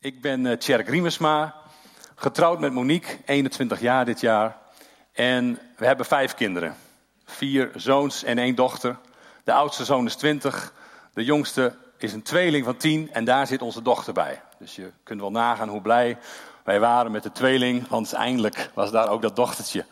Ik 0.00 0.20
ben 0.20 0.44
uh, 0.44 0.52
Tjerk 0.52 1.12
getrouwd 2.14 2.60
met 2.60 2.72
Monique, 2.72 3.18
21 3.24 3.80
jaar 3.80 4.04
dit 4.04 4.20
jaar. 4.20 4.56
En 5.12 5.58
we 5.76 5.86
hebben 5.86 6.06
vijf 6.06 6.34
kinderen. 6.34 6.74
Vier 7.24 7.70
zoons 7.74 8.24
en 8.24 8.38
één 8.38 8.54
dochter. 8.54 8.96
De 9.44 9.52
oudste 9.52 9.84
zoon 9.84 10.06
is 10.06 10.14
20, 10.14 10.72
de 11.14 11.24
jongste 11.24 11.74
is 11.96 12.12
een 12.12 12.22
tweeling 12.22 12.64
van 12.64 12.76
10 12.76 13.12
en 13.12 13.24
daar 13.24 13.46
zit 13.46 13.62
onze 13.62 13.82
dochter 13.82 14.12
bij. 14.12 14.42
Dus 14.58 14.76
je 14.76 14.92
kunt 15.02 15.20
wel 15.20 15.30
nagaan 15.30 15.68
hoe 15.68 15.82
blij 15.82 16.18
wij 16.64 16.80
waren 16.80 17.12
met 17.12 17.22
de 17.22 17.32
tweeling, 17.32 17.88
want 17.88 18.12
eindelijk 18.12 18.70
was 18.74 18.90
daar 18.90 19.08
ook 19.08 19.22
dat 19.22 19.36
dochtertje. 19.36 19.84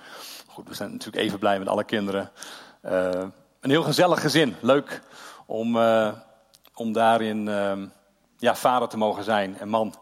Goed, 0.46 0.68
we 0.68 0.74
zijn 0.74 0.90
natuurlijk 0.90 1.24
even 1.24 1.38
blij 1.38 1.58
met 1.58 1.68
alle 1.68 1.84
kinderen. 1.84 2.30
Uh, 2.84 3.10
een 3.60 3.70
heel 3.70 3.82
gezellig 3.82 4.20
gezin, 4.20 4.56
leuk 4.60 5.02
om, 5.46 5.76
uh, 5.76 6.12
om 6.74 6.92
daarin 6.92 7.46
uh, 7.46 7.72
ja, 8.38 8.54
vader 8.54 8.88
te 8.88 8.96
mogen 8.96 9.24
zijn 9.24 9.58
en 9.58 9.68
man. 9.68 9.94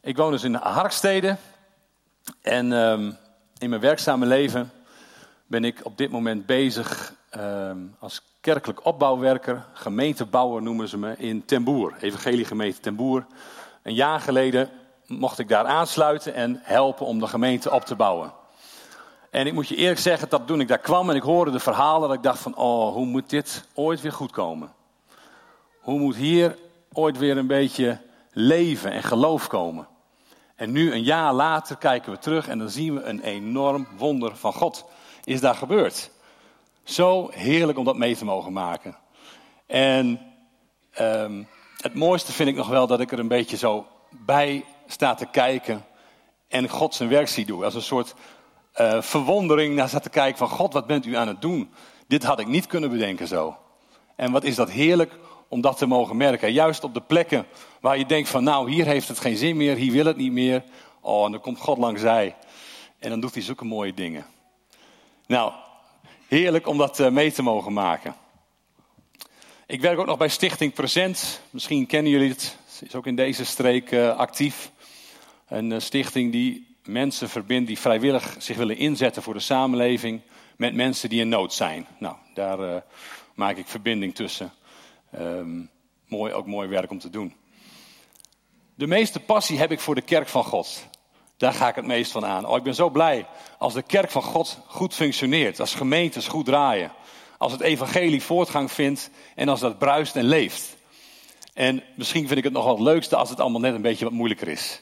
Ik 0.00 0.16
woon 0.16 0.30
dus 0.30 0.44
in 0.44 0.54
Harkstede. 0.54 1.36
En 2.42 2.72
um, 2.72 3.16
in 3.58 3.68
mijn 3.68 3.80
werkzame 3.80 4.26
leven 4.26 4.70
ben 5.46 5.64
ik 5.64 5.80
op 5.82 5.96
dit 5.96 6.10
moment 6.10 6.46
bezig 6.46 7.14
um, 7.36 7.96
als 7.98 8.22
kerkelijk 8.40 8.84
opbouwwerker, 8.84 9.64
gemeentebouwer 9.72 10.62
noemen 10.62 10.88
ze 10.88 10.98
me, 10.98 11.16
in 11.16 11.44
Temboer, 11.44 11.94
Evangelie 12.00 12.44
gemeente 12.44 12.80
Temboer. 12.80 13.26
Een 13.82 13.94
jaar 13.94 14.20
geleden 14.20 14.70
mocht 15.06 15.38
ik 15.38 15.48
daar 15.48 15.64
aansluiten 15.64 16.34
en 16.34 16.60
helpen 16.62 17.06
om 17.06 17.18
de 17.18 17.26
gemeente 17.26 17.70
op 17.70 17.84
te 17.84 17.94
bouwen. 17.94 18.32
En 19.30 19.46
ik 19.46 19.52
moet 19.52 19.68
je 19.68 19.76
eerlijk 19.76 20.00
zeggen 20.00 20.28
dat 20.28 20.46
toen 20.46 20.60
ik 20.60 20.68
daar 20.68 20.78
kwam 20.78 21.10
en 21.10 21.16
ik 21.16 21.22
hoorde 21.22 21.50
de 21.50 21.60
verhalen, 21.60 22.08
dat 22.08 22.16
ik 22.16 22.22
dacht 22.22 22.38
van, 22.38 22.56
oh, 22.56 22.92
hoe 22.92 23.06
moet 23.06 23.30
dit 23.30 23.64
ooit 23.74 24.00
weer 24.00 24.12
goed 24.12 24.30
komen? 24.30 24.72
Hoe 25.80 25.98
moet 25.98 26.16
hier 26.16 26.56
ooit 26.96 27.18
weer 27.18 27.36
een 27.36 27.46
beetje 27.46 28.00
leven 28.30 28.92
en 28.92 29.02
geloof 29.02 29.46
komen? 29.46 29.88
En 30.56 30.72
nu, 30.72 30.92
een 30.92 31.02
jaar 31.02 31.32
later, 31.32 31.76
kijken 31.76 32.12
we 32.12 32.18
terug 32.18 32.48
en 32.48 32.58
dan 32.58 32.70
zien 32.70 32.94
we 32.94 33.02
een 33.02 33.20
enorm 33.20 33.86
wonder 33.96 34.36
van 34.36 34.52
God. 34.52 34.84
Is 35.24 35.40
daar 35.40 35.54
gebeurd? 35.54 36.10
Zo 36.84 37.30
heerlijk 37.32 37.78
om 37.78 37.84
dat 37.84 37.96
mee 37.96 38.16
te 38.16 38.24
mogen 38.24 38.52
maken. 38.52 38.96
En 39.66 40.20
um, 41.00 41.48
het 41.76 41.94
mooiste 41.94 42.32
vind 42.32 42.48
ik 42.48 42.54
nog 42.56 42.68
wel 42.68 42.86
dat 42.86 43.00
ik 43.00 43.12
er 43.12 43.18
een 43.18 43.28
beetje 43.28 43.56
zo 43.56 43.86
bij 44.10 44.64
sta 44.86 45.14
te 45.14 45.26
kijken 45.26 45.84
en 46.48 46.68
God 46.68 46.94
zijn 46.94 47.08
werk 47.08 47.28
zie 47.28 47.46
doen. 47.46 47.64
Als 47.64 47.74
een 47.74 47.82
soort 47.82 48.14
uh, 48.80 49.02
verwondering 49.02 49.74
naar 49.74 50.00
te 50.00 50.10
kijken 50.10 50.38
van 50.38 50.48
God, 50.48 50.72
wat 50.72 50.86
bent 50.86 51.06
u 51.06 51.16
aan 51.16 51.28
het 51.28 51.40
doen? 51.40 51.70
Dit 52.06 52.22
had 52.22 52.38
ik 52.38 52.46
niet 52.46 52.66
kunnen 52.66 52.90
bedenken 52.90 53.28
zo. 53.28 53.56
En 54.16 54.32
wat 54.32 54.44
is 54.44 54.54
dat 54.54 54.70
heerlijk 54.70 55.18
om 55.48 55.60
dat 55.60 55.78
te 55.78 55.86
mogen 55.86 56.16
merken. 56.16 56.52
Juist 56.52 56.84
op 56.84 56.94
de 56.94 57.00
plekken 57.00 57.46
waar 57.80 57.98
je 57.98 58.06
denkt 58.06 58.28
van 58.28 58.44
nou, 58.44 58.70
hier 58.70 58.86
heeft 58.86 59.08
het 59.08 59.18
geen 59.18 59.36
zin 59.36 59.56
meer, 59.56 59.76
hier 59.76 59.92
wil 59.92 60.04
het 60.04 60.16
niet 60.16 60.32
meer. 60.32 60.64
Oh, 61.00 61.24
en 61.24 61.30
dan 61.30 61.40
komt 61.40 61.58
God 61.58 61.78
langs 61.78 62.00
zij. 62.00 62.36
En 62.98 63.10
dan 63.10 63.20
doet 63.20 63.34
hij 63.34 63.42
zulke 63.42 63.64
mooie 63.64 63.94
dingen. 63.94 64.26
Nou, 65.26 65.52
heerlijk 66.28 66.66
om 66.66 66.78
dat 66.78 67.00
eh, 67.00 67.08
mee 67.10 67.32
te 67.32 67.42
mogen 67.42 67.72
maken. 67.72 68.14
Ik 69.66 69.80
werk 69.80 69.98
ook 69.98 70.06
nog 70.06 70.18
bij 70.18 70.28
Stichting 70.28 70.72
Present. 70.72 71.40
Misschien 71.50 71.86
kennen 71.86 72.12
jullie 72.12 72.28
het. 72.28 72.56
Is 72.80 72.94
ook 72.94 73.06
in 73.06 73.16
deze 73.16 73.44
streek 73.44 73.90
uh, 73.90 74.16
actief. 74.16 74.70
Een 75.48 75.70
uh, 75.70 75.78
stichting 75.78 76.32
die 76.32 76.76
mensen 76.84 77.28
verbindt 77.28 77.66
die 77.66 77.78
vrijwillig 77.78 78.36
zich 78.38 78.56
willen 78.56 78.76
inzetten 78.76 79.22
voor 79.22 79.34
de 79.34 79.40
samenleving 79.40 80.20
met 80.56 80.74
mensen 80.74 81.08
die 81.08 81.20
in 81.20 81.28
nood 81.28 81.52
zijn. 81.52 81.86
Nou, 81.98 82.16
daar 82.34 82.84
maak 83.34 83.56
ik 83.56 83.66
verbinding 83.66 84.14
tussen. 84.14 84.52
Um, 85.18 85.70
mooi, 86.06 86.32
ook 86.32 86.46
mooi 86.46 86.68
werk 86.68 86.90
om 86.90 86.98
te 86.98 87.10
doen. 87.10 87.34
De 88.74 88.86
meeste 88.86 89.20
passie 89.20 89.58
heb 89.58 89.72
ik 89.72 89.80
voor 89.80 89.94
de 89.94 90.02
kerk 90.02 90.28
van 90.28 90.44
God. 90.44 90.86
Daar 91.36 91.52
ga 91.52 91.68
ik 91.68 91.74
het 91.74 91.86
meest 91.86 92.12
van 92.12 92.24
aan. 92.24 92.46
Oh, 92.46 92.56
ik 92.56 92.62
ben 92.62 92.74
zo 92.74 92.90
blij 92.90 93.26
als 93.58 93.74
de 93.74 93.82
kerk 93.82 94.10
van 94.10 94.22
God 94.22 94.58
goed 94.66 94.94
functioneert, 94.94 95.60
als 95.60 95.74
gemeentes 95.74 96.28
goed 96.28 96.44
draaien, 96.44 96.92
als 97.38 97.52
het 97.52 97.60
evangelie 97.60 98.22
voortgang 98.22 98.72
vindt 98.72 99.10
en 99.34 99.48
als 99.48 99.60
dat 99.60 99.78
bruist 99.78 100.16
en 100.16 100.24
leeft. 100.24 100.76
En 101.54 101.82
misschien 101.94 102.26
vind 102.26 102.38
ik 102.38 102.44
het 102.44 102.52
nog 102.52 102.68
het 102.68 102.80
leukste 102.80 103.16
als 103.16 103.30
het 103.30 103.40
allemaal 103.40 103.60
net 103.60 103.74
een 103.74 103.82
beetje 103.82 104.04
wat 104.04 104.14
moeilijker 104.14 104.48
is. 104.48 104.80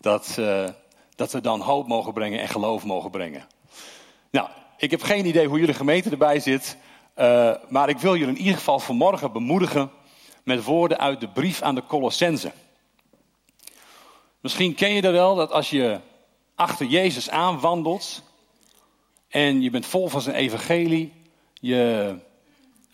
Dat, 0.00 0.36
uh, 0.38 0.68
dat 1.14 1.32
we 1.32 1.40
dan 1.40 1.60
hoop 1.60 1.88
mogen 1.88 2.12
brengen 2.12 2.40
en 2.40 2.48
geloof 2.48 2.84
mogen 2.84 3.10
brengen. 3.10 3.46
Nou, 4.30 4.48
ik 4.76 4.90
heb 4.90 5.02
geen 5.02 5.26
idee 5.26 5.46
hoe 5.46 5.58
jullie 5.58 5.74
gemeente 5.74 6.10
erbij 6.10 6.40
zit. 6.40 6.76
Uh, 7.16 7.54
maar 7.68 7.88
ik 7.88 7.98
wil 7.98 8.16
jullie 8.16 8.34
in 8.34 8.40
ieder 8.40 8.56
geval 8.56 8.78
vanmorgen 8.78 9.32
bemoedigen 9.32 9.90
met 10.42 10.64
woorden 10.64 10.98
uit 10.98 11.20
de 11.20 11.28
brief 11.28 11.62
aan 11.62 11.74
de 11.74 11.86
Colossense. 11.86 12.52
Misschien 14.40 14.74
ken 14.74 14.92
je 14.92 15.00
dat 15.00 15.12
wel, 15.12 15.34
dat 15.34 15.52
als 15.52 15.70
je 15.70 16.00
achter 16.54 16.86
Jezus 16.86 17.30
aanwandelt 17.30 18.22
en 19.28 19.62
je 19.62 19.70
bent 19.70 19.86
vol 19.86 20.08
van 20.08 20.20
zijn 20.20 20.36
evangelie, 20.36 21.12
je, 21.60 22.14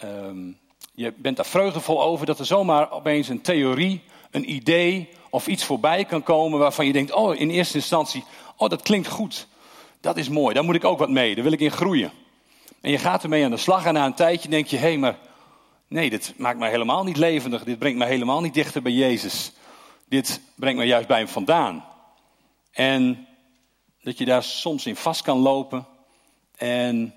um, 0.04 0.58
je 0.94 1.12
bent 1.16 1.36
daar 1.36 1.46
vreugdevol 1.46 2.02
over, 2.02 2.26
dat 2.26 2.38
er 2.38 2.46
zomaar 2.46 2.90
opeens 2.90 3.28
een 3.28 3.40
theorie, 3.40 4.02
een 4.30 4.52
idee 4.52 5.08
of 5.30 5.46
iets 5.46 5.64
voorbij 5.64 6.04
kan 6.04 6.22
komen 6.22 6.58
waarvan 6.58 6.86
je 6.86 6.92
denkt, 6.92 7.12
oh 7.12 7.40
in 7.40 7.50
eerste 7.50 7.76
instantie, 7.76 8.24
oh 8.56 8.68
dat 8.68 8.82
klinkt 8.82 9.08
goed, 9.08 9.46
dat 10.00 10.16
is 10.16 10.28
mooi, 10.28 10.54
daar 10.54 10.64
moet 10.64 10.74
ik 10.74 10.84
ook 10.84 10.98
wat 10.98 11.10
mee, 11.10 11.34
daar 11.34 11.44
wil 11.44 11.52
ik 11.52 11.60
in 11.60 11.70
groeien. 11.70 12.12
En 12.80 12.90
je 12.90 12.98
gaat 12.98 13.22
ermee 13.22 13.44
aan 13.44 13.50
de 13.50 13.56
slag 13.56 13.84
en 13.84 13.94
na 13.94 14.06
een 14.06 14.14
tijdje 14.14 14.48
denk 14.48 14.66
je, 14.66 14.76
hé, 14.76 14.88
hey, 14.88 14.98
maar 14.98 15.18
nee, 15.88 16.10
dit 16.10 16.34
maakt 16.36 16.58
mij 16.58 16.70
helemaal 16.70 17.04
niet 17.04 17.16
levendig. 17.16 17.64
Dit 17.64 17.78
brengt 17.78 17.98
mij 17.98 18.08
helemaal 18.08 18.40
niet 18.40 18.54
dichter 18.54 18.82
bij 18.82 18.92
Jezus. 18.92 19.52
Dit 20.08 20.40
brengt 20.54 20.78
mij 20.78 20.86
juist 20.86 21.08
bij 21.08 21.18
hem 21.18 21.28
vandaan. 21.28 21.84
En 22.72 23.26
dat 24.02 24.18
je 24.18 24.24
daar 24.24 24.42
soms 24.42 24.86
in 24.86 24.96
vast 24.96 25.22
kan 25.22 25.38
lopen. 25.38 25.86
En 26.56 27.14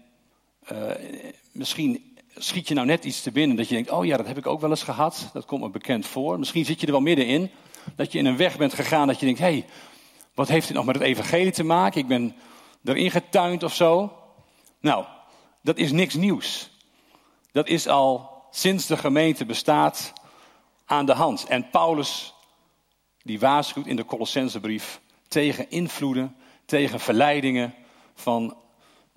uh, 0.71 0.91
misschien 1.51 2.15
schiet 2.35 2.67
je 2.67 2.73
nou 2.73 2.87
net 2.87 3.05
iets 3.05 3.21
te 3.21 3.31
binnen 3.31 3.57
dat 3.57 3.67
je 3.67 3.75
denkt, 3.75 3.91
oh 3.91 4.05
ja, 4.05 4.17
dat 4.17 4.27
heb 4.27 4.37
ik 4.37 4.47
ook 4.47 4.61
wel 4.61 4.69
eens 4.69 4.83
gehad. 4.83 5.29
Dat 5.33 5.45
komt 5.45 5.61
me 5.61 5.69
bekend 5.69 6.07
voor. 6.07 6.39
Misschien 6.39 6.65
zit 6.65 6.79
je 6.79 6.85
er 6.85 6.91
wel 6.91 7.01
middenin. 7.01 7.51
Dat 7.95 8.11
je 8.11 8.17
in 8.17 8.25
een 8.25 8.37
weg 8.37 8.57
bent 8.57 8.73
gegaan 8.73 9.07
dat 9.07 9.19
je 9.19 9.25
denkt, 9.25 9.39
hé, 9.39 9.45
hey, 9.45 9.65
wat 10.33 10.47
heeft 10.47 10.67
dit 10.67 10.75
nog 10.75 10.85
met 10.85 10.95
het 10.95 11.03
evangelie 11.03 11.51
te 11.51 11.63
maken? 11.63 12.01
Ik 12.01 12.07
ben 12.07 12.35
erin 12.83 13.11
getuind 13.11 13.63
of 13.63 13.75
zo. 13.75 14.13
Nou, 14.79 15.05
dat 15.61 15.77
is 15.77 15.91
niks 15.91 16.13
nieuws. 16.13 16.69
Dat 17.51 17.67
is 17.67 17.87
al 17.87 18.43
sinds 18.51 18.85
de 18.85 18.97
gemeente 18.97 19.45
bestaat 19.45 20.13
aan 20.85 21.05
de 21.05 21.13
hand. 21.13 21.45
En 21.45 21.69
Paulus, 21.69 22.33
die 23.23 23.39
waarschuwt 23.39 23.87
in 23.87 23.95
de 23.95 24.05
Colossensebrief 24.05 24.99
tegen 25.27 25.69
invloeden, 25.69 26.35
tegen 26.65 26.99
verleidingen 26.99 27.73
van, 28.15 28.57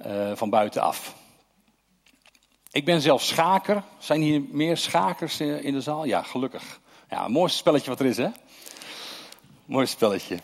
uh, 0.06 0.33
van 0.34 0.50
buitenaf. 0.50 1.15
Ik 2.71 2.84
ben 2.84 3.00
zelf 3.00 3.22
schaker. 3.22 3.83
Zijn 3.99 4.21
hier 4.21 4.43
meer 4.49 4.77
schakers 4.77 5.41
in 5.41 5.72
de 5.72 5.81
zaal? 5.81 6.04
Ja, 6.04 6.22
gelukkig. 6.22 6.81
Ja, 7.10 7.28
mooi 7.28 7.50
spelletje 7.50 7.91
wat 7.91 8.00
er 8.00 8.06
is, 8.06 8.16
hè? 8.16 8.28
Mooi 9.65 9.87
spelletje. 9.87 10.38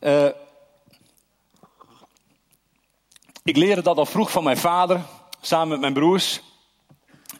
Uh, 0.00 0.28
ik 3.42 3.56
leerde 3.56 3.82
dat 3.82 3.96
al 3.96 4.06
vroeg 4.06 4.30
van 4.30 4.44
mijn 4.44 4.56
vader. 4.56 5.00
Samen 5.40 5.68
met 5.68 5.80
mijn 5.80 5.92
broers 5.92 6.40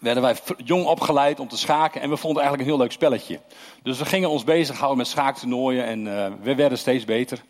werden 0.01 0.23
wij 0.23 0.37
jong 0.65 0.85
opgeleid 0.85 1.41
om 1.41 1.49
te 1.49 1.57
schaken. 1.57 2.01
En 2.01 2.11
we 2.11 2.17
vonden 2.17 2.43
eigenlijk 2.43 2.69
een 2.71 2.75
heel 2.75 2.85
leuk 2.85 2.93
spelletje. 2.93 3.41
Dus 3.83 3.99
we 3.99 4.05
gingen 4.05 4.31
ons 4.31 4.45
bezighouden 4.45 4.99
met 4.99 5.07
schaaktoernooien 5.07 5.85
en 5.85 6.07
uh, 6.07 6.27
we 6.43 6.55
werden 6.55 6.79
steeds 6.79 7.05
beter. 7.05 7.43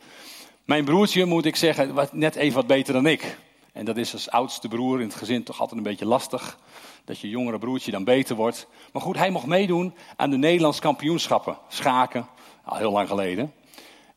Mijn 0.64 0.84
broertje, 0.84 1.24
moet 1.24 1.44
ik 1.44 1.56
zeggen, 1.56 1.94
was 1.94 2.08
net 2.12 2.34
even 2.34 2.54
wat 2.54 2.66
beter 2.66 2.92
dan 2.92 3.06
ik. 3.06 3.36
En 3.72 3.84
dat 3.84 3.96
is 3.96 4.12
als 4.12 4.30
oudste 4.30 4.68
broer 4.68 5.00
in 5.00 5.06
het 5.06 5.16
gezin 5.16 5.44
toch 5.44 5.60
altijd 5.60 5.78
een 5.78 5.86
beetje 5.86 6.06
lastig. 6.06 6.58
Dat 7.04 7.18
je 7.18 7.28
jongere 7.28 7.58
broertje 7.58 7.90
dan 7.90 8.04
beter 8.04 8.36
wordt. 8.36 8.66
Maar 8.92 9.02
goed, 9.02 9.16
hij 9.16 9.30
mocht 9.30 9.46
meedoen 9.46 9.94
aan 10.16 10.30
de 10.30 10.36
Nederlandse 10.36 10.80
kampioenschappen. 10.80 11.58
Schaken, 11.68 12.28
al 12.64 12.76
heel 12.76 12.92
lang 12.92 13.08
geleden. 13.08 13.52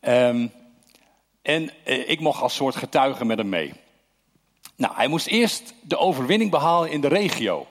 Um, 0.01 0.51
en 1.41 1.63
uh, 1.85 2.09
ik 2.09 2.19
mocht 2.19 2.41
als 2.41 2.56
soort 2.56 2.75
getuige 2.75 3.25
met 3.25 3.38
hem 3.38 3.50
mee. 3.50 3.74
Nou, 4.75 4.95
hij 4.95 5.07
moest 5.07 5.27
eerst 5.27 5.73
de 5.81 5.97
overwinning 5.97 6.51
behalen 6.51 6.91
in 6.91 7.01
de 7.01 7.07
regio. 7.07 7.67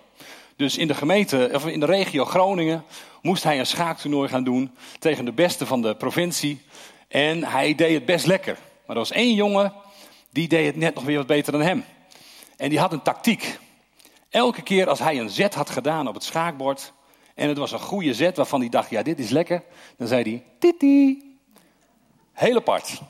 Dus 0.56 0.76
in 0.76 0.86
de 0.86 0.94
gemeente, 0.94 1.50
of 1.52 1.66
in 1.66 1.80
de 1.80 1.86
regio 1.86 2.24
Groningen, 2.24 2.84
moest 3.22 3.42
hij 3.42 3.58
een 3.58 3.66
schaaktoernooi 3.66 4.28
gaan 4.28 4.44
doen 4.44 4.70
tegen 4.98 5.24
de 5.24 5.32
beste 5.32 5.66
van 5.66 5.82
de 5.82 5.94
provincie. 5.94 6.60
En 7.08 7.44
hij 7.44 7.74
deed 7.74 7.94
het 7.94 8.04
best 8.04 8.26
lekker. 8.26 8.58
Maar 8.86 8.96
er 8.96 9.02
was 9.02 9.10
één 9.10 9.34
jongen, 9.34 9.72
die 10.30 10.48
deed 10.48 10.66
het 10.66 10.76
net 10.76 10.94
nog 10.94 11.04
weer 11.04 11.16
wat 11.16 11.26
beter 11.26 11.52
dan 11.52 11.60
hem. 11.60 11.84
En 12.56 12.68
die 12.68 12.78
had 12.78 12.92
een 12.92 13.02
tactiek. 13.02 13.58
Elke 14.30 14.62
keer 14.62 14.88
als 14.88 14.98
hij 14.98 15.18
een 15.18 15.30
zet 15.30 15.54
had 15.54 15.70
gedaan 15.70 16.08
op 16.08 16.14
het 16.14 16.24
schaakbord, 16.24 16.92
en 17.34 17.48
het 17.48 17.58
was 17.58 17.72
een 17.72 17.78
goede 17.80 18.14
zet 18.14 18.36
waarvan 18.36 18.60
hij 18.60 18.68
dacht, 18.68 18.90
ja 18.90 19.02
dit 19.02 19.18
is 19.18 19.30
lekker, 19.30 19.62
dan 19.96 20.08
zei 20.08 20.22
hij, 20.22 20.44
titi. 20.58 21.22
Heel 22.32 22.56
apart. 22.56 23.00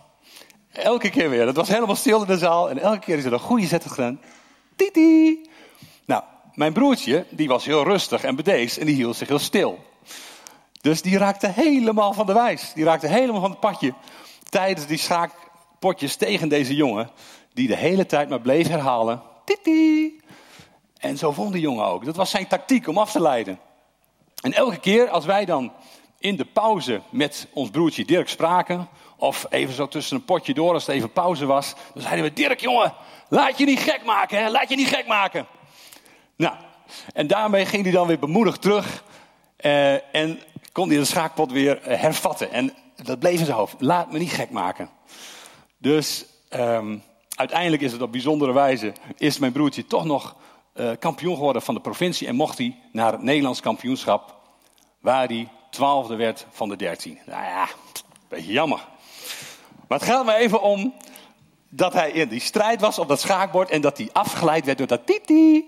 Elke 0.73 1.11
keer 1.11 1.31
weer. 1.31 1.47
Het 1.47 1.57
was 1.57 1.69
helemaal 1.69 1.97
stil 1.97 2.21
in 2.21 2.27
de 2.27 2.39
zaal. 2.39 2.71
En 2.71 2.79
elke 2.79 2.99
keer 2.99 3.19
is 3.19 3.25
er 3.25 3.33
een 3.33 3.39
goede 3.39 3.67
zet 3.67 3.91
gedaan. 3.91 4.21
Titi. 4.77 5.41
Nou, 6.05 6.23
mijn 6.55 6.73
broertje, 6.73 7.27
die 7.31 7.49
was 7.49 7.65
heel 7.65 7.85
rustig 7.85 8.25
en 8.25 8.37
bedeesd 8.37 8.77
en 8.77 8.87
die 8.87 8.95
hield 8.95 9.17
zich 9.17 9.29
heel 9.29 9.39
stil. 9.39 9.79
Dus 10.81 11.03
die 11.03 11.19
raakte 11.19 11.49
helemaal 11.49 12.13
van 12.13 12.27
de 12.27 12.33
wijs. 12.33 12.73
Die 12.75 12.85
raakte 12.85 13.07
helemaal 13.07 13.41
van 13.41 13.51
het 13.51 13.61
padje. 13.61 13.95
Tijdens 14.49 14.87
die 14.87 14.99
schaakpotjes 14.99 16.17
tegen 16.17 16.49
deze 16.49 16.75
jongen. 16.75 17.11
Die 17.53 17.69
de 17.69 17.77
hele 17.77 18.07
tijd 18.07 18.29
maar 18.29 18.41
bleef 18.41 18.69
herhalen. 18.69 19.23
Titi. 19.45 20.21
En 20.99 21.19
zo 21.19 21.33
vond 21.33 21.53
die 21.53 21.63
jongen 21.63 21.85
ook. 21.85 22.05
Dat 22.05 22.17
was 22.17 22.31
zijn 22.31 22.47
tactiek 22.47 22.89
om 22.89 22.99
af 22.99 23.11
te 23.11 23.21
leiden. 23.21 23.59
En 24.41 24.53
elke 24.53 24.81
keer 24.81 25.09
als 25.09 25.25
wij 25.25 25.45
dan 25.45 25.73
in 26.19 26.37
de 26.37 26.45
pauze 26.45 27.01
met 27.11 27.47
ons 27.53 27.71
broertje 27.71 28.05
Dirk 28.05 28.29
spraken. 28.29 28.89
Of 29.23 29.47
even 29.51 29.75
zo 29.75 29.89
tussen 29.89 30.17
een 30.17 30.25
potje 30.25 30.55
door 30.55 30.73
als 30.73 30.87
het 30.87 30.95
even 30.95 31.13
pauze 31.13 31.47
was. 31.47 31.75
Dan 31.95 32.03
zeiden 32.03 32.25
we, 32.25 32.33
Dirk 32.33 32.61
jongen, 32.61 32.95
laat 33.29 33.59
je 33.59 33.65
niet 33.65 33.81
gek 33.81 34.05
maken 34.05 34.39
hè. 34.39 34.51
Laat 34.51 34.69
je 34.69 34.77
niet 34.77 34.89
gek 34.89 35.07
maken. 35.07 35.47
Nou, 36.37 36.55
en 37.13 37.27
daarmee 37.27 37.67
ging 37.67 37.83
hij 37.83 37.93
dan 37.93 38.07
weer 38.07 38.19
bemoedigd 38.19 38.63
terug. 38.63 39.05
Uh, 39.61 40.15
en 40.15 40.41
kon 40.73 40.89
hij 40.89 40.99
de 40.99 41.05
schaakpot 41.05 41.53
weer 41.53 41.83
eh, 41.83 42.01
hervatten. 42.01 42.53
En 42.53 42.75
dat 43.03 43.19
bleef 43.19 43.39
in 43.39 43.45
zijn 43.45 43.57
hoofd. 43.57 43.75
Laat 43.79 44.13
me 44.13 44.19
niet 44.19 44.33
gek 44.33 44.51
maken. 44.51 44.91
Dus 45.79 46.25
um, 46.51 47.03
uiteindelijk 47.37 47.83
is 47.83 47.93
het 47.93 48.03
op 48.03 48.13
bijzondere 48.13 48.53
wijze... 48.53 48.93
is 49.17 49.39
mijn 49.39 49.53
broertje 49.53 49.87
toch 49.87 50.05
nog 50.05 50.37
uh, 50.75 50.91
kampioen 50.99 51.35
geworden 51.35 51.63
van 51.63 51.75
de 51.75 51.81
provincie... 51.81 52.27
en 52.27 52.35
mocht 52.35 52.59
hij 52.59 52.77
naar 52.93 53.13
het 53.13 53.23
Nederlands 53.23 53.61
kampioenschap... 53.61 54.37
waar 55.01 55.27
hij 55.27 55.49
twaalfde 55.71 56.17
werd 56.17 56.47
van 56.51 56.69
de 56.69 56.77
dertien. 56.77 57.19
Nou 57.27 57.45
ja, 57.45 57.69
beetje 58.29 58.53
jammer. 58.53 58.91
Maar 59.93 60.01
het 60.01 60.11
gaat 60.11 60.25
me 60.25 60.35
even 60.35 60.63
om 60.63 60.95
dat 61.69 61.93
hij 61.93 62.11
in 62.11 62.29
die 62.29 62.41
strijd 62.41 62.81
was 62.81 62.99
op 62.99 63.09
dat 63.09 63.21
schaakbord... 63.21 63.71
en 63.71 63.81
dat 63.81 63.99
hij 63.99 64.09
afgeleid 64.13 64.65
werd 64.65 64.79
door 64.79 64.87
dat 64.87 65.07
titi. 65.07 65.65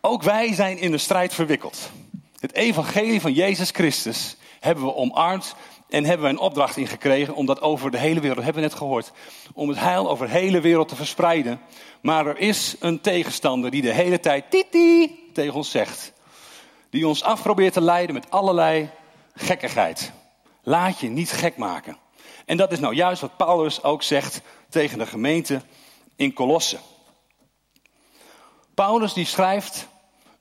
Ook 0.00 0.22
wij 0.22 0.54
zijn 0.54 0.78
in 0.78 0.90
de 0.90 0.98
strijd 0.98 1.34
verwikkeld. 1.34 1.90
Het 2.38 2.54
evangelie 2.54 3.20
van 3.20 3.32
Jezus 3.32 3.70
Christus 3.70 4.36
hebben 4.60 4.84
we 4.84 4.94
omarmd 4.94 5.54
en 5.88 6.04
hebben 6.04 6.26
we 6.26 6.32
een 6.32 6.38
opdracht 6.38 6.76
ingekregen 6.76 7.34
om 7.34 7.46
dat 7.46 7.60
over 7.60 7.90
de 7.90 7.98
hele 7.98 8.20
wereld, 8.20 8.44
hebben 8.44 8.62
we 8.62 8.68
net 8.68 8.78
gehoord, 8.78 9.12
om 9.54 9.68
het 9.68 9.78
heil 9.78 10.10
over 10.10 10.26
de 10.26 10.32
hele 10.32 10.60
wereld 10.60 10.88
te 10.88 10.96
verspreiden. 10.96 11.60
Maar 12.00 12.26
er 12.26 12.38
is 12.38 12.76
een 12.78 13.00
tegenstander 13.00 13.70
die 13.70 13.82
de 13.82 13.92
hele 13.92 14.20
tijd 14.20 14.50
titi 14.50 15.18
tegen 15.32 15.54
ons 15.54 15.70
zegt. 15.70 16.12
Die 16.90 17.08
ons 17.08 17.22
af 17.22 17.42
probeert 17.42 17.72
te 17.72 17.80
leiden 17.80 18.14
met 18.14 18.30
allerlei 18.30 18.90
gekkigheid. 19.34 20.12
Laat 20.62 21.00
je 21.00 21.08
niet 21.08 21.32
gek 21.32 21.56
maken. 21.56 21.96
En 22.50 22.56
dat 22.56 22.72
is 22.72 22.80
nou 22.80 22.94
juist 22.94 23.20
wat 23.20 23.36
Paulus 23.36 23.82
ook 23.82 24.02
zegt 24.02 24.40
tegen 24.68 24.98
de 24.98 25.06
gemeente 25.06 25.62
in 26.16 26.32
Colosse. 26.32 26.78
Paulus 28.74 29.12
die 29.12 29.24
schrijft 29.24 29.88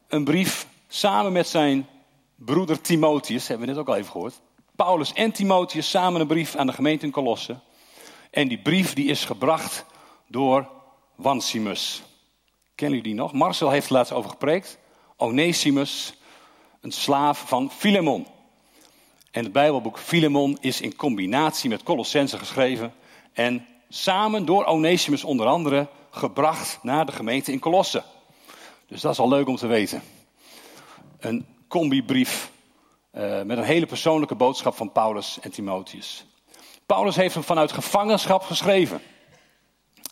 een 0.07 0.23
brief 0.23 0.67
samen 0.87 1.31
met 1.31 1.47
zijn 1.47 1.87
broeder 2.35 2.81
Timotheus, 2.81 3.47
hebben 3.47 3.67
we 3.67 3.71
net 3.73 3.81
ook 3.81 3.87
al 3.87 3.95
even 3.95 4.11
gehoord. 4.11 4.41
Paulus 4.75 5.13
en 5.13 5.31
Timotheus 5.31 5.89
samen 5.89 6.21
een 6.21 6.27
brief 6.27 6.55
aan 6.55 6.67
de 6.67 6.73
gemeente 6.73 7.05
in 7.05 7.11
Colosse. 7.11 7.59
En 8.31 8.47
die 8.47 8.61
brief 8.61 8.93
die 8.93 9.09
is 9.09 9.25
gebracht 9.25 9.85
door 10.27 10.69
Wansimus. 11.15 12.01
Kennen 12.75 12.97
jullie 12.97 13.13
die 13.13 13.21
nog? 13.21 13.33
Marcel 13.33 13.69
heeft 13.69 13.87
er 13.87 13.93
laatst 13.93 14.11
over 14.13 14.29
gepreekt. 14.29 14.77
Onesimus, 15.17 16.13
een 16.81 16.91
slaaf 16.91 17.47
van 17.47 17.71
Filemon. 17.71 18.27
En 19.31 19.43
het 19.43 19.51
Bijbelboek 19.51 19.99
Filemon 19.99 20.57
is 20.61 20.81
in 20.81 20.95
combinatie 20.95 21.69
met 21.69 21.83
Colossense 21.83 22.37
geschreven. 22.37 22.93
En 23.33 23.65
samen 23.89 24.45
door 24.45 24.65
Onesimus 24.65 25.23
onder 25.23 25.45
andere 25.45 25.87
gebracht 26.09 26.79
naar 26.81 27.05
de 27.05 27.11
gemeente 27.11 27.51
in 27.51 27.59
Colosse. 27.59 28.03
Dus 28.87 29.01
dat 29.01 29.11
is 29.11 29.19
al 29.19 29.29
leuk 29.29 29.47
om 29.47 29.55
te 29.55 29.67
weten. 29.67 30.01
Een 31.19 31.45
combibrief 31.67 32.51
uh, 33.13 33.41
met 33.41 33.57
een 33.57 33.63
hele 33.63 33.85
persoonlijke 33.85 34.35
boodschap 34.35 34.75
van 34.75 34.91
Paulus 34.91 35.37
en 35.41 35.51
Timotheus. 35.51 36.25
Paulus 36.85 37.15
heeft 37.15 37.33
hem 37.33 37.43
vanuit 37.43 37.71
gevangenschap 37.71 38.43
geschreven. 38.43 39.01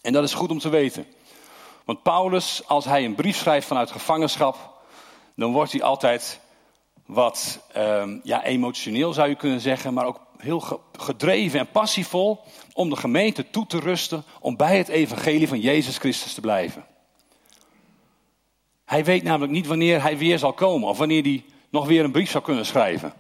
En 0.01 0.13
dat 0.13 0.23
is 0.23 0.33
goed 0.33 0.51
om 0.51 0.59
te 0.59 0.69
weten. 0.69 1.05
Want 1.85 2.03
Paulus, 2.03 2.67
als 2.67 2.85
hij 2.85 3.05
een 3.05 3.15
brief 3.15 3.37
schrijft 3.37 3.67
vanuit 3.67 3.91
gevangenschap, 3.91 4.83
dan 5.35 5.51
wordt 5.51 5.71
hij 5.71 5.83
altijd 5.83 6.39
wat 7.07 7.59
uh, 7.77 8.03
ja, 8.23 8.43
emotioneel 8.43 9.13
zou 9.13 9.29
je 9.29 9.35
kunnen 9.35 9.61
zeggen, 9.61 9.93
maar 9.93 10.05
ook 10.05 10.19
heel 10.37 10.81
gedreven 10.97 11.59
en 11.59 11.71
passievol 11.71 12.39
om 12.73 12.89
de 12.89 12.95
gemeente 12.95 13.49
toe 13.49 13.65
te 13.65 13.79
rusten 13.79 14.23
om 14.39 14.55
bij 14.55 14.77
het 14.77 14.87
evangelie 14.87 15.47
van 15.47 15.59
Jezus 15.59 15.97
Christus 15.97 16.33
te 16.33 16.41
blijven. 16.41 16.85
Hij 18.85 19.03
weet 19.03 19.23
namelijk 19.23 19.51
niet 19.51 19.67
wanneer 19.67 20.01
hij 20.01 20.17
weer 20.17 20.39
zal 20.39 20.53
komen 20.53 20.89
of 20.89 20.97
wanneer 20.97 21.23
hij 21.23 21.45
nog 21.69 21.87
weer 21.87 22.03
een 22.03 22.11
brief 22.11 22.29
zou 22.29 22.43
kunnen 22.43 22.65
schrijven. 22.65 23.13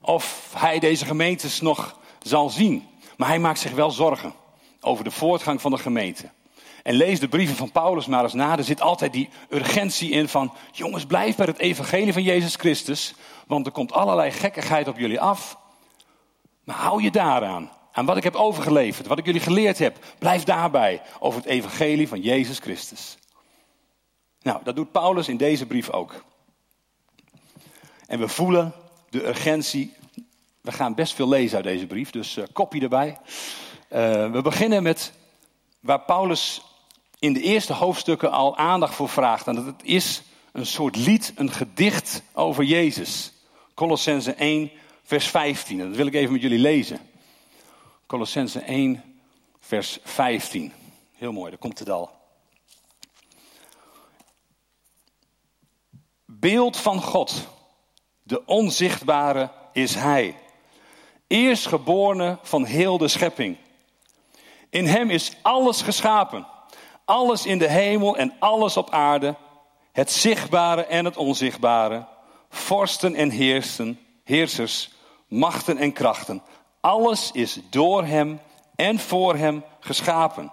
Of 0.00 0.52
hij 0.56 0.78
deze 0.78 1.04
gemeentes 1.04 1.60
nog 1.60 1.98
zal 2.22 2.50
zien. 2.50 2.86
Maar 3.16 3.28
hij 3.28 3.38
maakt 3.38 3.58
zich 3.58 3.72
wel 3.72 3.90
zorgen 3.90 4.32
over 4.80 5.04
de 5.04 5.10
voortgang 5.10 5.60
van 5.60 5.70
de 5.70 5.78
gemeente. 5.78 6.30
En 6.82 6.94
lees 6.94 7.20
de 7.20 7.28
brieven 7.28 7.56
van 7.56 7.72
Paulus 7.72 8.06
maar 8.06 8.22
eens 8.22 8.32
na. 8.32 8.58
Er 8.58 8.64
zit 8.64 8.80
altijd 8.80 9.12
die 9.12 9.28
urgentie 9.50 10.10
in 10.10 10.28
van... 10.28 10.52
jongens, 10.72 11.06
blijf 11.06 11.36
bij 11.36 11.46
het 11.46 11.58
evangelie 11.58 12.12
van 12.12 12.22
Jezus 12.22 12.54
Christus... 12.54 13.14
want 13.46 13.66
er 13.66 13.72
komt 13.72 13.92
allerlei 13.92 14.30
gekkigheid 14.30 14.88
op 14.88 14.98
jullie 14.98 15.20
af. 15.20 15.58
Maar 16.64 16.76
hou 16.76 17.02
je 17.02 17.10
daaraan. 17.10 17.70
Aan 17.92 18.06
wat 18.06 18.16
ik 18.16 18.24
heb 18.24 18.34
overgeleverd, 18.34 19.06
wat 19.06 19.18
ik 19.18 19.26
jullie 19.26 19.40
geleerd 19.40 19.78
heb. 19.78 19.98
Blijf 20.18 20.44
daarbij 20.44 21.02
over 21.18 21.40
het 21.40 21.48
evangelie 21.48 22.08
van 22.08 22.20
Jezus 22.20 22.58
Christus. 22.58 23.18
Nou, 24.42 24.60
dat 24.64 24.76
doet 24.76 24.92
Paulus 24.92 25.28
in 25.28 25.36
deze 25.36 25.66
brief 25.66 25.90
ook. 25.90 26.24
En 28.06 28.18
we 28.18 28.28
voelen 28.28 28.72
de 29.10 29.28
urgentie. 29.28 29.94
We 30.60 30.72
gaan 30.72 30.94
best 30.94 31.14
veel 31.14 31.28
lezen 31.28 31.56
uit 31.56 31.64
deze 31.64 31.86
brief, 31.86 32.10
dus 32.10 32.36
uh, 32.36 32.44
kopie 32.52 32.82
erbij. 32.82 33.18
Uh, 33.92 34.30
we 34.30 34.42
beginnen 34.42 34.82
met 34.82 35.12
waar 35.80 36.00
Paulus 36.00 36.62
in 37.18 37.32
de 37.32 37.40
eerste 37.40 37.72
hoofdstukken 37.72 38.30
al 38.30 38.56
aandacht 38.56 38.94
voor 38.94 39.08
vraagt. 39.08 39.46
En 39.46 39.54
dat 39.54 39.66
het 39.66 39.82
is 39.82 40.22
een 40.52 40.66
soort 40.66 40.96
lied, 40.96 41.32
een 41.36 41.52
gedicht 41.52 42.22
over 42.32 42.64
Jezus. 42.64 43.32
Colossense 43.74 44.32
1, 44.32 44.70
vers 45.02 45.26
15. 45.26 45.78
dat 45.78 45.96
wil 45.96 46.06
ik 46.06 46.14
even 46.14 46.32
met 46.32 46.42
jullie 46.42 46.58
lezen. 46.58 47.00
Colossense 48.06 48.60
1, 48.60 49.04
vers 49.60 49.98
15. 50.02 50.72
Heel 51.16 51.32
mooi, 51.32 51.50
daar 51.50 51.58
komt 51.58 51.78
het 51.78 51.90
al. 51.90 52.10
Beeld 56.24 56.76
van 56.76 57.02
God 57.02 57.48
de 58.22 58.46
onzichtbare 58.46 59.50
is 59.72 59.94
Hij. 59.94 60.36
Eerstgeborene 61.26 62.38
van 62.42 62.64
heel 62.64 62.98
de 62.98 63.08
schepping. 63.08 63.56
In 64.70 64.86
Hem 64.86 65.10
is 65.10 65.32
alles 65.42 65.82
geschapen. 65.82 66.46
Alles 67.08 67.46
in 67.46 67.58
de 67.58 67.68
hemel 67.68 68.16
en 68.16 68.32
alles 68.38 68.76
op 68.76 68.90
aarde. 68.90 69.36
Het 69.92 70.12
zichtbare 70.12 70.84
en 70.84 71.04
het 71.04 71.16
onzichtbare. 71.16 72.06
Vorsten 72.48 73.14
en 73.14 73.30
heersen, 73.30 74.00
heersers, 74.24 74.90
machten 75.28 75.78
en 75.78 75.92
krachten. 75.92 76.42
Alles 76.80 77.30
is 77.32 77.60
door 77.70 78.04
Hem 78.04 78.40
en 78.74 78.98
voor 78.98 79.36
Hem 79.36 79.64
geschapen. 79.80 80.52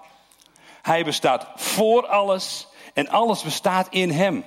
Hij 0.81 1.03
bestaat 1.03 1.47
voor 1.55 2.07
alles 2.07 2.67
en 2.93 3.09
alles 3.09 3.43
bestaat 3.43 3.87
in 3.89 4.11
Hem. 4.11 4.45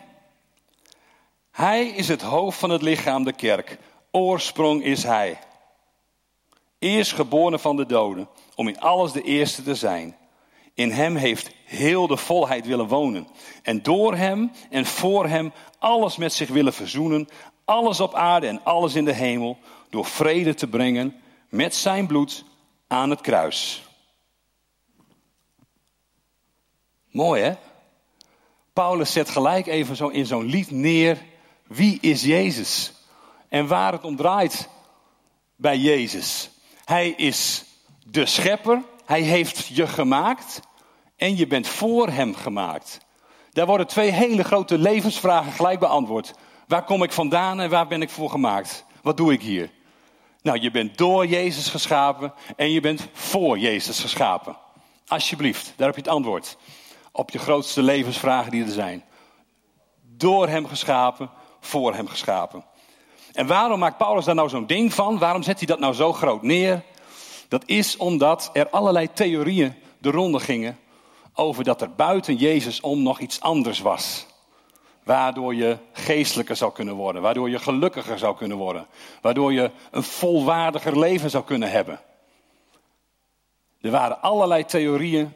Hij 1.50 1.86
is 1.86 2.08
het 2.08 2.22
hoofd 2.22 2.58
van 2.58 2.70
het 2.70 2.82
lichaam, 2.82 3.24
de 3.24 3.32
kerk. 3.32 3.78
Oorsprong 4.10 4.84
is 4.84 5.02
Hij. 5.02 5.38
Eerst 6.78 7.12
geboren 7.12 7.60
van 7.60 7.76
de 7.76 7.86
doden, 7.86 8.28
om 8.54 8.68
in 8.68 8.80
alles 8.80 9.12
de 9.12 9.22
eerste 9.22 9.62
te 9.62 9.74
zijn. 9.74 10.16
In 10.78 10.90
Hem 10.90 11.16
heeft 11.16 11.50
heel 11.64 12.06
de 12.06 12.16
volheid 12.16 12.66
willen 12.66 12.86
wonen. 12.86 13.28
En 13.62 13.82
door 13.82 14.14
Hem 14.14 14.50
en 14.70 14.86
voor 14.86 15.26
Hem 15.26 15.52
alles 15.78 16.16
met 16.16 16.32
zich 16.32 16.48
willen 16.48 16.72
verzoenen. 16.72 17.28
Alles 17.64 18.00
op 18.00 18.14
aarde 18.14 18.46
en 18.46 18.64
alles 18.64 18.94
in 18.94 19.04
de 19.04 19.12
hemel. 19.12 19.58
Door 19.90 20.04
vrede 20.04 20.54
te 20.54 20.66
brengen 20.66 21.20
met 21.48 21.74
Zijn 21.74 22.06
bloed 22.06 22.44
aan 22.86 23.10
het 23.10 23.20
kruis. 23.20 23.82
Mooi 27.10 27.42
hè? 27.42 27.52
Paulus 28.72 29.12
zet 29.12 29.28
gelijk 29.28 29.66
even 29.66 29.96
zo 29.96 30.08
in 30.08 30.26
zo'n 30.26 30.44
lied 30.44 30.70
neer 30.70 31.18
wie 31.66 31.98
is 32.00 32.22
Jezus? 32.22 32.92
En 33.48 33.66
waar 33.66 33.92
het 33.92 34.04
om 34.04 34.16
draait 34.16 34.68
bij 35.56 35.78
Jezus. 35.78 36.50
Hij 36.84 37.08
is 37.08 37.64
de 38.06 38.26
schepper. 38.26 38.82
Hij 39.04 39.20
heeft 39.20 39.66
je 39.66 39.86
gemaakt. 39.86 40.60
En 41.18 41.36
je 41.36 41.46
bent 41.46 41.68
voor 41.68 42.08
hem 42.08 42.34
gemaakt. 42.34 42.98
Daar 43.52 43.66
worden 43.66 43.86
twee 43.86 44.10
hele 44.10 44.44
grote 44.44 44.78
levensvragen 44.78 45.52
gelijk 45.52 45.78
beantwoord. 45.78 46.34
Waar 46.66 46.84
kom 46.84 47.02
ik 47.02 47.12
vandaan 47.12 47.60
en 47.60 47.70
waar 47.70 47.86
ben 47.86 48.02
ik 48.02 48.10
voor 48.10 48.30
gemaakt? 48.30 48.84
Wat 49.02 49.16
doe 49.16 49.32
ik 49.32 49.42
hier? 49.42 49.70
Nou, 50.42 50.60
je 50.60 50.70
bent 50.70 50.98
door 50.98 51.26
Jezus 51.26 51.68
geschapen 51.68 52.32
en 52.56 52.70
je 52.70 52.80
bent 52.80 53.06
voor 53.12 53.58
Jezus 53.58 54.00
geschapen. 54.00 54.56
Alsjeblieft, 55.06 55.72
daar 55.76 55.86
heb 55.86 55.96
je 55.96 56.02
het 56.02 56.10
antwoord 56.10 56.56
op 57.12 57.30
je 57.30 57.38
grootste 57.38 57.82
levensvragen 57.82 58.50
die 58.50 58.64
er 58.64 58.70
zijn. 58.70 59.04
Door 60.02 60.48
Hem 60.48 60.66
geschapen, 60.66 61.30
voor 61.60 61.94
hem 61.94 62.08
geschapen. 62.08 62.64
En 63.32 63.46
waarom 63.46 63.78
maakt 63.78 63.96
Paulus 63.96 64.24
daar 64.24 64.34
nou 64.34 64.48
zo'n 64.48 64.66
ding 64.66 64.94
van? 64.94 65.18
Waarom 65.18 65.42
zet 65.42 65.58
hij 65.58 65.66
dat 65.66 65.78
nou 65.78 65.94
zo 65.94 66.12
groot 66.12 66.42
neer? 66.42 66.82
Dat 67.48 67.62
is 67.66 67.96
omdat 67.96 68.50
er 68.52 68.68
allerlei 68.68 69.12
theorieën 69.12 69.74
de 69.98 70.10
ronde 70.10 70.40
gingen 70.40 70.78
over 71.38 71.64
dat 71.64 71.80
er 71.80 71.94
buiten 71.94 72.36
Jezus 72.36 72.80
om 72.80 73.02
nog 73.02 73.20
iets 73.20 73.40
anders 73.40 73.80
was. 73.80 74.26
Waardoor 75.02 75.54
je 75.54 75.76
geestelijker 75.92 76.56
zou 76.56 76.72
kunnen 76.72 76.94
worden, 76.94 77.22
waardoor 77.22 77.50
je 77.50 77.58
gelukkiger 77.58 78.18
zou 78.18 78.36
kunnen 78.36 78.56
worden, 78.56 78.86
waardoor 79.20 79.52
je 79.52 79.70
een 79.90 80.02
volwaardiger 80.02 80.98
leven 80.98 81.30
zou 81.30 81.44
kunnen 81.44 81.70
hebben. 81.70 82.00
Er 83.80 83.90
waren 83.90 84.22
allerlei 84.22 84.64
theorieën 84.64 85.32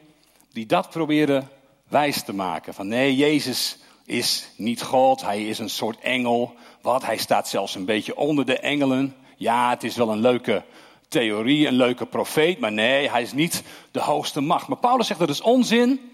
die 0.51 0.65
dat 0.65 0.89
probeerden 0.89 1.49
wijs 1.87 2.23
te 2.23 2.33
maken. 2.33 2.73
Van 2.73 2.87
nee, 2.87 3.15
Jezus 3.15 3.77
is 4.05 4.49
niet 4.57 4.81
God, 4.81 5.21
hij 5.21 5.47
is 5.47 5.59
een 5.59 5.69
soort 5.69 5.99
engel. 5.99 6.53
Wat, 6.81 7.05
hij 7.05 7.17
staat 7.17 7.47
zelfs 7.47 7.75
een 7.75 7.85
beetje 7.85 8.15
onder 8.15 8.45
de 8.45 8.59
engelen. 8.59 9.15
Ja, 9.37 9.69
het 9.69 9.83
is 9.83 9.95
wel 9.95 10.09
een 10.09 10.21
leuke 10.21 10.63
theorie, 11.13 11.67
een 11.67 11.73
leuke 11.73 12.05
profeet, 12.05 12.59
maar 12.59 12.71
nee, 12.71 13.09
hij 13.09 13.21
is 13.21 13.33
niet 13.33 13.63
de 13.91 14.01
hoogste 14.01 14.41
macht. 14.41 14.67
Maar 14.67 14.77
Paulus 14.77 15.07
zegt 15.07 15.19
dat 15.19 15.29
is 15.29 15.41
onzin. 15.41 16.11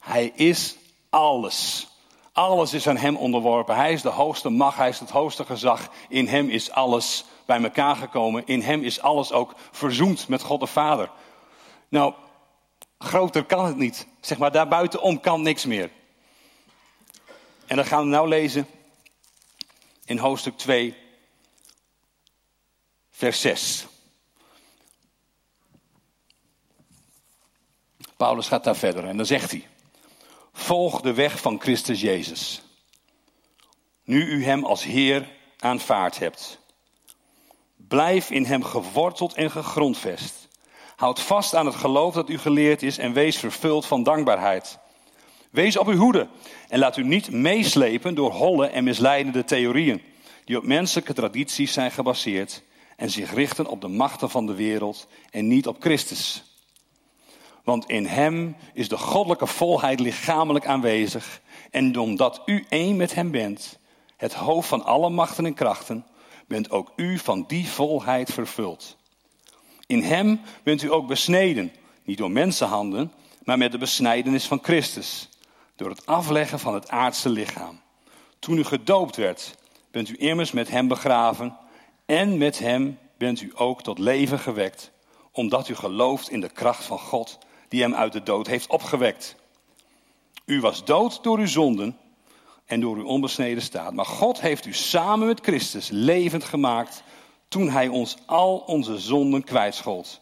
Hij 0.00 0.32
is 0.34 0.76
alles. 1.10 1.88
Alles 2.32 2.74
is 2.74 2.86
aan 2.86 2.96
hem 2.96 3.16
onderworpen. 3.16 3.76
Hij 3.76 3.92
is 3.92 4.02
de 4.02 4.08
hoogste 4.08 4.48
macht, 4.48 4.76
hij 4.76 4.88
is 4.88 4.98
het 4.98 5.10
hoogste 5.10 5.44
gezag. 5.44 5.88
In 6.08 6.26
hem 6.26 6.48
is 6.48 6.70
alles 6.70 7.24
bij 7.46 7.62
elkaar 7.62 7.96
gekomen. 7.96 8.46
In 8.46 8.62
hem 8.62 8.82
is 8.82 9.00
alles 9.00 9.32
ook 9.32 9.54
verzoend 9.70 10.28
met 10.28 10.42
God 10.42 10.60
de 10.60 10.66
Vader. 10.66 11.10
Nou, 11.88 12.14
groter 12.98 13.44
kan 13.44 13.64
het 13.64 13.76
niet. 13.76 14.06
Zeg 14.20 14.38
maar, 14.38 14.52
daarbuitenom 14.52 15.20
kan 15.20 15.42
niks 15.42 15.64
meer. 15.64 15.90
En 17.66 17.76
dan 17.76 17.84
gaan 17.84 18.02
we 18.02 18.08
nou 18.08 18.28
lezen 18.28 18.66
in 20.04 20.18
hoofdstuk 20.18 20.56
2, 20.56 20.96
vers 23.10 23.40
6. 23.40 23.86
Paulus 28.20 28.48
gaat 28.48 28.64
daar 28.64 28.76
verder 28.76 29.04
en 29.04 29.16
dan 29.16 29.26
zegt 29.26 29.50
hij: 29.50 29.66
Volg 30.52 31.00
de 31.00 31.14
weg 31.14 31.40
van 31.40 31.60
Christus 31.60 32.00
Jezus. 32.00 32.62
Nu 34.04 34.26
u 34.26 34.44
hem 34.44 34.64
als 34.64 34.84
Heer 34.84 35.28
aanvaard 35.58 36.18
hebt. 36.18 36.58
Blijf 37.76 38.30
in 38.30 38.44
hem 38.44 38.62
geworteld 38.62 39.34
en 39.34 39.50
gegrondvest. 39.50 40.48
Houd 40.96 41.20
vast 41.20 41.54
aan 41.54 41.66
het 41.66 41.74
geloof 41.74 42.14
dat 42.14 42.28
u 42.28 42.38
geleerd 42.38 42.82
is 42.82 42.98
en 42.98 43.12
wees 43.12 43.36
vervuld 43.36 43.86
van 43.86 44.02
dankbaarheid. 44.02 44.78
Wees 45.50 45.76
op 45.76 45.86
uw 45.86 45.96
hoede 45.96 46.28
en 46.68 46.78
laat 46.78 46.96
u 46.96 47.04
niet 47.04 47.30
meeslepen 47.30 48.14
door 48.14 48.32
holle 48.32 48.66
en 48.66 48.84
misleidende 48.84 49.44
theorieën 49.44 50.02
die 50.44 50.56
op 50.56 50.64
menselijke 50.64 51.12
tradities 51.12 51.72
zijn 51.72 51.90
gebaseerd 51.90 52.62
en 52.96 53.10
zich 53.10 53.34
richten 53.34 53.66
op 53.66 53.80
de 53.80 53.88
machten 53.88 54.30
van 54.30 54.46
de 54.46 54.54
wereld 54.54 55.06
en 55.30 55.46
niet 55.46 55.66
op 55.66 55.76
Christus. 55.80 56.49
Want 57.64 57.88
in 57.88 58.06
Hem 58.06 58.56
is 58.74 58.88
de 58.88 58.98
goddelijke 58.98 59.46
volheid 59.46 60.00
lichamelijk 60.00 60.66
aanwezig 60.66 61.40
en 61.70 61.98
omdat 61.98 62.42
u 62.44 62.64
één 62.68 62.96
met 62.96 63.14
Hem 63.14 63.30
bent, 63.30 63.78
het 64.16 64.34
hoofd 64.34 64.68
van 64.68 64.84
alle 64.84 65.10
machten 65.10 65.46
en 65.46 65.54
krachten, 65.54 66.06
bent 66.46 66.70
ook 66.70 66.92
u 66.96 67.18
van 67.18 67.44
die 67.46 67.68
volheid 67.68 68.32
vervuld. 68.32 68.96
In 69.86 70.02
Hem 70.02 70.40
bent 70.62 70.82
u 70.82 70.92
ook 70.92 71.06
besneden, 71.06 71.72
niet 72.04 72.18
door 72.18 72.30
mensenhanden, 72.30 73.12
maar 73.44 73.58
met 73.58 73.72
de 73.72 73.78
besnijdenis 73.78 74.46
van 74.46 74.58
Christus 74.62 75.28
door 75.76 75.90
het 75.90 76.06
afleggen 76.06 76.58
van 76.58 76.74
het 76.74 76.88
aardse 76.88 77.28
lichaam. 77.28 77.80
Toen 78.38 78.58
u 78.58 78.64
gedoopt 78.64 79.16
werd, 79.16 79.54
bent 79.90 80.08
u 80.08 80.16
immers 80.18 80.52
met 80.52 80.68
hem 80.70 80.88
begraven 80.88 81.56
en 82.06 82.38
met 82.38 82.58
hem 82.58 82.98
bent 83.18 83.40
u 83.40 83.52
ook 83.54 83.82
tot 83.82 83.98
leven 83.98 84.38
gewekt, 84.38 84.90
omdat 85.32 85.68
u 85.68 85.74
gelooft 85.74 86.30
in 86.30 86.40
de 86.40 86.48
kracht 86.48 86.84
van 86.84 86.98
God 86.98 87.38
die 87.70 87.82
hem 87.82 87.94
uit 87.94 88.12
de 88.12 88.22
dood 88.22 88.46
heeft 88.46 88.68
opgewekt. 88.68 89.36
U 90.44 90.60
was 90.60 90.84
dood 90.84 91.22
door 91.22 91.38
uw 91.38 91.46
zonden 91.46 91.98
en 92.64 92.80
door 92.80 92.96
uw 92.96 93.06
onbesneden 93.06 93.62
staat, 93.62 93.92
maar 93.92 94.06
God 94.06 94.40
heeft 94.40 94.66
u 94.66 94.72
samen 94.72 95.26
met 95.26 95.40
Christus 95.40 95.88
levend 95.88 96.44
gemaakt 96.44 97.02
toen 97.48 97.68
hij 97.68 97.88
ons 97.88 98.16
al 98.26 98.56
onze 98.58 98.98
zonden 98.98 99.44
kwijtschold. 99.44 100.20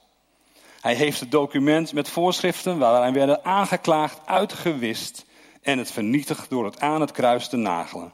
Hij 0.81 0.95
heeft 0.95 1.21
het 1.21 1.31
document 1.31 1.93
met 1.93 2.09
voorschriften 2.09 2.78
waaraan 2.78 3.12
werden 3.12 3.45
aangeklaagd 3.45 4.26
uitgewist 4.26 5.25
en 5.62 5.78
het 5.78 5.90
vernietigd 5.90 6.50
door 6.50 6.64
het 6.64 6.81
aan 6.81 7.00
het 7.00 7.12
kruis 7.12 7.49
te 7.49 7.57
nagelen. 7.57 8.12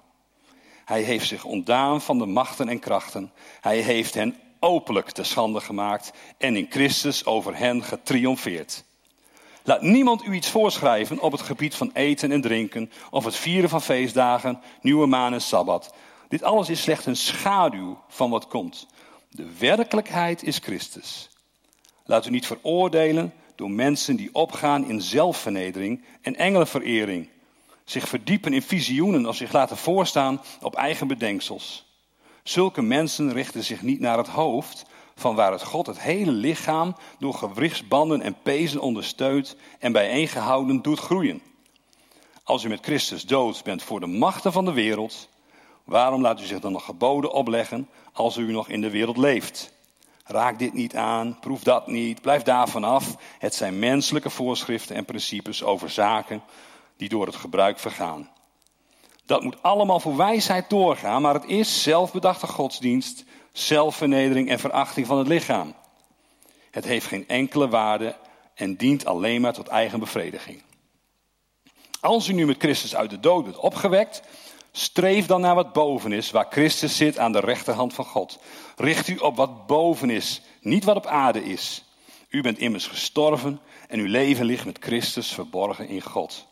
Hij 0.85 1.03
heeft 1.03 1.27
zich 1.27 1.45
ontdaan 1.45 2.01
van 2.01 2.19
de 2.19 2.27
machten 2.27 2.69
en 2.69 2.79
krachten. 2.79 3.33
Hij 3.61 3.79
heeft 3.79 4.15
hen 4.15 4.37
openlijk 4.61 5.11
te 5.11 5.23
schande 5.23 5.61
gemaakt 5.61 6.13
en 6.39 6.57
in 6.57 6.67
Christus 6.71 7.27
over 7.27 7.57
hen 7.57 7.83
getriomfeerd. 7.83 8.85
Laat 9.67 9.83
niemand 9.83 10.25
u 10.25 10.33
iets 10.33 10.51
voorschrijven 10.51 11.21
op 11.21 11.33
het 11.33 11.41
gebied 11.41 11.75
van 11.75 11.91
eten 11.93 12.33
en 12.33 12.41
drinken, 12.41 12.91
of 13.11 13.25
het 13.25 13.37
vieren 13.37 13.71
van 13.71 13.83
feestdagen, 13.83 14.61
nieuwe 14.81 15.07
maan 15.07 15.33
en 15.33 15.41
sabbat. 15.41 15.95
Dit 16.29 16.43
alles 16.43 16.69
is 16.69 16.83
slechts 16.83 17.07
een 17.07 17.17
schaduw 17.17 17.99
van 18.09 18.31
wat 18.31 18.47
komt. 18.47 18.87
De 19.31 19.47
werkelijkheid 19.59 20.43
is 20.43 20.59
Christus. 20.59 21.29
Laat 22.05 22.27
u 22.27 22.31
niet 22.31 22.47
veroordelen 22.47 23.33
door 23.55 23.71
mensen 23.71 24.17
die 24.17 24.35
opgaan 24.35 24.89
in 24.89 25.01
zelfvernedering 25.01 26.05
en 26.21 26.37
engelenverering 26.37 27.29
zich 27.85 28.09
verdiepen 28.09 28.53
in 28.53 28.63
visioenen 28.63 29.27
of 29.27 29.37
zich 29.37 29.53
laten 29.53 29.77
voorstaan 29.77 30.41
op 30.61 30.75
eigen 30.75 31.07
bedenksels. 31.07 31.93
Zulke 32.43 32.83
mensen 32.83 33.33
richten 33.33 33.65
zich 33.65 33.83
niet 33.83 34.01
naar 34.01 34.19
het 34.19 34.29
hoofd, 34.29 34.85
van 35.15 35.39
het 35.39 35.63
God 35.63 35.87
het 35.87 36.01
hele 36.01 36.31
lichaam 36.31 36.97
door 37.19 37.35
gewrichtsbanden 37.35 38.23
en 38.23 38.37
pezen 38.43 38.81
ondersteunt 38.81 39.57
en 39.79 39.93
bijeengehouden 39.93 40.83
doet 40.83 40.99
groeien. 40.99 41.43
Als 42.45 42.65
u 42.65 42.69
met 42.69 42.85
Christus 42.85 43.27
dood 43.27 43.63
bent 43.63 43.83
voor 43.83 44.01
de 44.01 44.07
machten 44.07 44.53
van 44.53 44.65
de 44.65 44.73
wereld, 44.73 45.29
waarom 45.85 46.21
laat 46.21 46.41
u 46.41 46.45
zich 46.45 46.61
dan 46.61 46.73
nog 46.73 46.85
geboden 46.85 47.33
opleggen 47.33 47.89
als 48.13 48.37
u 48.37 48.53
nog 48.53 48.69
in 48.69 48.81
de 48.81 48.91
wereld 48.91 49.17
leeft? 49.17 49.73
Raak 50.25 50.59
dit 50.59 50.73
niet 50.73 50.97
aan, 50.97 51.39
proef 51.41 51.63
dat 51.63 51.87
niet, 51.87 52.21
blijf 52.21 52.43
daarvan 52.43 52.85
af. 52.85 53.17
Het 53.39 53.55
zijn 53.55 53.79
menselijke 53.79 54.31
voorschriften 54.31 54.97
en 54.97 55.05
principes 55.05 55.63
over 55.63 55.91
zaken 55.91 56.43
die 56.97 57.09
door 57.09 57.27
het 57.27 57.37
gebruik 57.37 57.79
vergaan. 57.79 58.31
Dat 59.27 59.43
moet 59.43 59.63
allemaal 59.63 60.01
voor 60.01 60.17
wijsheid 60.17 60.71
doorgaan, 60.71 61.23
maar 61.23 61.35
het 61.35 61.47
is 61.47 61.83
zelfbedachte 61.83 62.47
godsdienst, 62.47 63.25
zelfvernedering 63.55 64.49
en 64.49 64.59
verachting 64.59 65.07
van 65.07 65.19
het 65.19 65.29
lichaam. 65.29 65.75
Het 66.71 66.85
heeft 66.85 67.07
geen 67.07 67.29
enkele 67.29 67.69
waarde 67.69 68.17
en 68.55 68.77
dient 68.77 69.07
alleen 69.07 69.41
maar 69.41 69.53
tot 69.53 69.69
eigen 69.69 70.01
bevrediging. 70.01 70.63
Als 72.01 72.29
u 72.29 72.33
nu 72.33 72.47
met 72.47 72.59
Christus 72.59 72.97
uit 72.97 73.11
de 73.11 73.21
dood 73.21 73.45
bent 73.45 73.57
opgewekt, 73.57 74.23
streef 74.73 75.27
dan 75.27 75.41
naar 75.41 75.55
wat 75.55 75.73
boven 75.73 76.13
is, 76.13 76.31
waar 76.31 76.47
Christus 76.51 76.97
zit 76.97 77.19
aan 77.19 77.33
de 77.33 77.41
rechterhand 77.41 77.95
van 77.95 78.05
God. 78.05 78.39
Richt 78.77 79.09
u 79.09 79.17
op 79.17 79.37
wat 79.37 79.67
boven 79.67 80.11
is, 80.11 80.43
niet 80.61 80.85
wat 80.85 80.97
op 80.97 81.07
aarde 81.07 81.45
is. 81.45 81.85
U 82.29 82.41
bent 82.41 82.59
immers 82.59 82.87
gestorven 82.87 83.61
en 83.89 83.99
uw 83.99 84.07
leven 84.07 84.47
ligt 84.47 84.65
met 84.65 84.79
Christus 84.81 85.33
verborgen 85.33 85.89
in 85.89 86.03
God. 86.03 86.47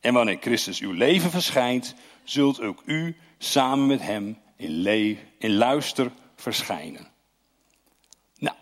En 0.00 0.14
wanneer 0.14 0.38
Christus 0.40 0.80
uw 0.80 0.92
leven 0.92 1.30
verschijnt, 1.30 1.94
zult 2.24 2.60
ook 2.60 2.82
u 2.84 3.16
samen 3.38 3.86
met 3.86 4.00
hem 4.02 4.38
in, 4.56 5.18
in 5.38 5.54
luister 5.54 6.10
verschijnen. 6.42 7.08
Nou, 8.38 8.56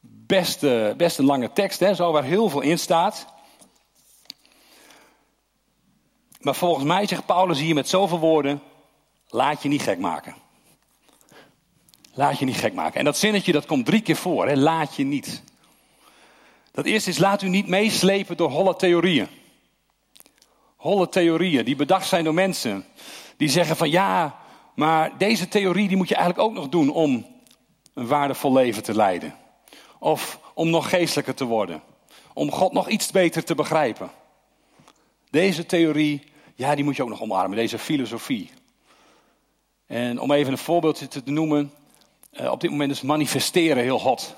best, 0.00 0.60
best 0.96 1.18
een 1.18 1.24
lange 1.24 1.52
tekst, 1.52 1.80
hè, 1.80 1.94
zo 1.94 2.12
waar 2.12 2.24
heel 2.24 2.48
veel 2.48 2.60
in 2.60 2.78
staat. 2.78 3.26
Maar 6.40 6.54
volgens 6.54 6.84
mij 6.84 7.06
zegt 7.06 7.26
Paulus 7.26 7.58
hier 7.58 7.74
met 7.74 7.88
zoveel 7.88 8.18
woorden: 8.18 8.62
laat 9.28 9.62
je 9.62 9.68
niet 9.68 9.82
gek 9.82 9.98
maken. 9.98 10.34
Laat 12.14 12.38
je 12.38 12.44
niet 12.44 12.56
gek 12.56 12.74
maken. 12.74 12.98
En 12.98 13.04
dat 13.04 13.18
zinnetje 13.18 13.52
dat 13.52 13.66
komt 13.66 13.86
drie 13.86 14.02
keer 14.02 14.16
voor, 14.16 14.46
hè, 14.46 14.56
laat 14.56 14.96
je 14.96 15.04
niet. 15.04 15.42
Dat 16.72 16.84
eerste 16.84 17.10
is: 17.10 17.18
laat 17.18 17.42
u 17.42 17.48
niet 17.48 17.68
meeslepen 17.68 18.36
door 18.36 18.50
holle 18.50 18.76
theorieën 18.76 19.28
holle 20.84 21.08
theorieën 21.08 21.64
die 21.64 21.76
bedacht 21.76 22.08
zijn 22.08 22.24
door 22.24 22.34
mensen. 22.34 22.84
Die 23.36 23.48
zeggen 23.48 23.76
van 23.76 23.90
ja, 23.90 24.38
maar 24.74 25.18
deze 25.18 25.48
theorie 25.48 25.88
die 25.88 25.96
moet 25.96 26.08
je 26.08 26.14
eigenlijk 26.14 26.48
ook 26.48 26.54
nog 26.54 26.68
doen 26.68 26.90
om 26.90 27.26
een 27.94 28.06
waardevol 28.06 28.52
leven 28.52 28.82
te 28.82 28.94
leiden. 28.94 29.34
Of 29.98 30.38
om 30.54 30.70
nog 30.70 30.88
geestelijker 30.88 31.34
te 31.34 31.44
worden. 31.44 31.82
Om 32.32 32.50
God 32.50 32.72
nog 32.72 32.88
iets 32.88 33.10
beter 33.10 33.44
te 33.44 33.54
begrijpen. 33.54 34.10
Deze 35.30 35.66
theorie, 35.66 36.22
ja, 36.54 36.74
die 36.74 36.84
moet 36.84 36.96
je 36.96 37.02
ook 37.02 37.08
nog 37.08 37.22
omarmen, 37.22 37.56
deze 37.56 37.78
filosofie. 37.78 38.50
En 39.86 40.20
om 40.20 40.32
even 40.32 40.52
een 40.52 40.58
voorbeeldje 40.58 41.08
te 41.08 41.22
noemen, 41.24 41.72
eh, 42.30 42.50
op 42.50 42.60
dit 42.60 42.70
moment 42.70 42.90
is 42.90 43.02
manifesteren 43.02 43.82
heel 43.82 44.00
hot. 44.00 44.36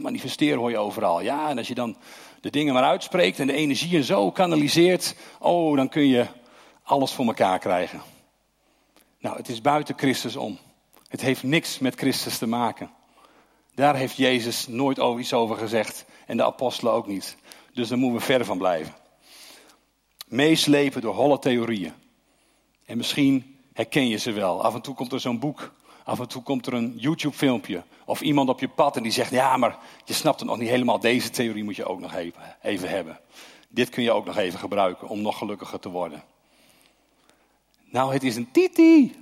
manifesteren 0.00 0.58
hoor 0.58 0.70
je 0.70 0.78
overal. 0.78 1.20
Ja, 1.20 1.48
en 1.48 1.58
als 1.58 1.68
je 1.68 1.74
dan 1.74 1.96
de 2.40 2.50
dingen 2.50 2.74
maar 2.74 2.82
uitspreekt 2.82 3.38
en 3.38 3.46
de 3.46 3.52
energieën 3.52 4.04
zo 4.04 4.30
kanaliseert, 4.30 5.14
oh, 5.38 5.76
dan 5.76 5.88
kun 5.88 6.06
je 6.06 6.26
alles 6.82 7.12
voor 7.12 7.26
elkaar 7.26 7.58
krijgen. 7.58 8.00
Nou, 9.18 9.36
het 9.36 9.48
is 9.48 9.60
buiten 9.60 9.98
Christus 9.98 10.36
om. 10.36 10.58
Het 11.08 11.20
heeft 11.20 11.42
niks 11.42 11.78
met 11.78 11.94
Christus 11.94 12.38
te 12.38 12.46
maken. 12.46 12.90
Daar 13.74 13.96
heeft 13.96 14.16
Jezus 14.16 14.66
nooit 14.66 14.98
iets 15.18 15.32
over 15.32 15.56
gezegd 15.56 16.04
en 16.26 16.36
de 16.36 16.44
apostelen 16.44 16.92
ook 16.92 17.06
niet. 17.06 17.36
Dus 17.72 17.88
daar 17.88 17.98
moeten 17.98 18.18
we 18.18 18.24
verder 18.24 18.46
van 18.46 18.58
blijven. 18.58 18.94
Meeslepen 20.26 21.00
door 21.00 21.14
holle 21.14 21.38
theorieën. 21.38 21.92
En 22.84 22.96
misschien 22.96 23.58
herken 23.72 24.08
je 24.08 24.16
ze 24.16 24.32
wel. 24.32 24.62
Af 24.62 24.74
en 24.74 24.80
toe 24.80 24.94
komt 24.94 25.12
er 25.12 25.20
zo'n 25.20 25.38
boek. 25.38 25.72
Af 26.04 26.20
en 26.20 26.28
toe 26.28 26.42
komt 26.42 26.66
er 26.66 26.72
een 26.72 26.94
YouTube-filmpje. 26.96 27.82
Of 28.04 28.20
iemand 28.20 28.48
op 28.48 28.60
je 28.60 28.68
pad 28.68 28.96
en 28.96 29.02
die 29.02 29.12
zegt: 29.12 29.30
Ja, 29.30 29.56
maar 29.56 29.78
je 30.04 30.12
snapt 30.12 30.40
het 30.40 30.48
nog 30.48 30.58
niet 30.58 30.68
helemaal. 30.68 31.00
Deze 31.00 31.30
theorie 31.30 31.64
moet 31.64 31.76
je 31.76 31.84
ook 31.84 32.00
nog 32.00 32.14
even, 32.14 32.56
even 32.62 32.88
hebben. 32.88 33.20
Dit 33.68 33.88
kun 33.88 34.02
je 34.02 34.12
ook 34.12 34.24
nog 34.24 34.36
even 34.36 34.58
gebruiken 34.58 35.08
om 35.08 35.22
nog 35.22 35.38
gelukkiger 35.38 35.78
te 35.78 35.88
worden. 35.88 36.24
Nou, 37.90 38.12
het 38.12 38.22
is 38.22 38.36
een 38.36 38.50
titi 38.50 39.14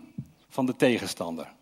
van 0.49 0.67
de 0.67 0.77
tegenstander. 0.77 1.53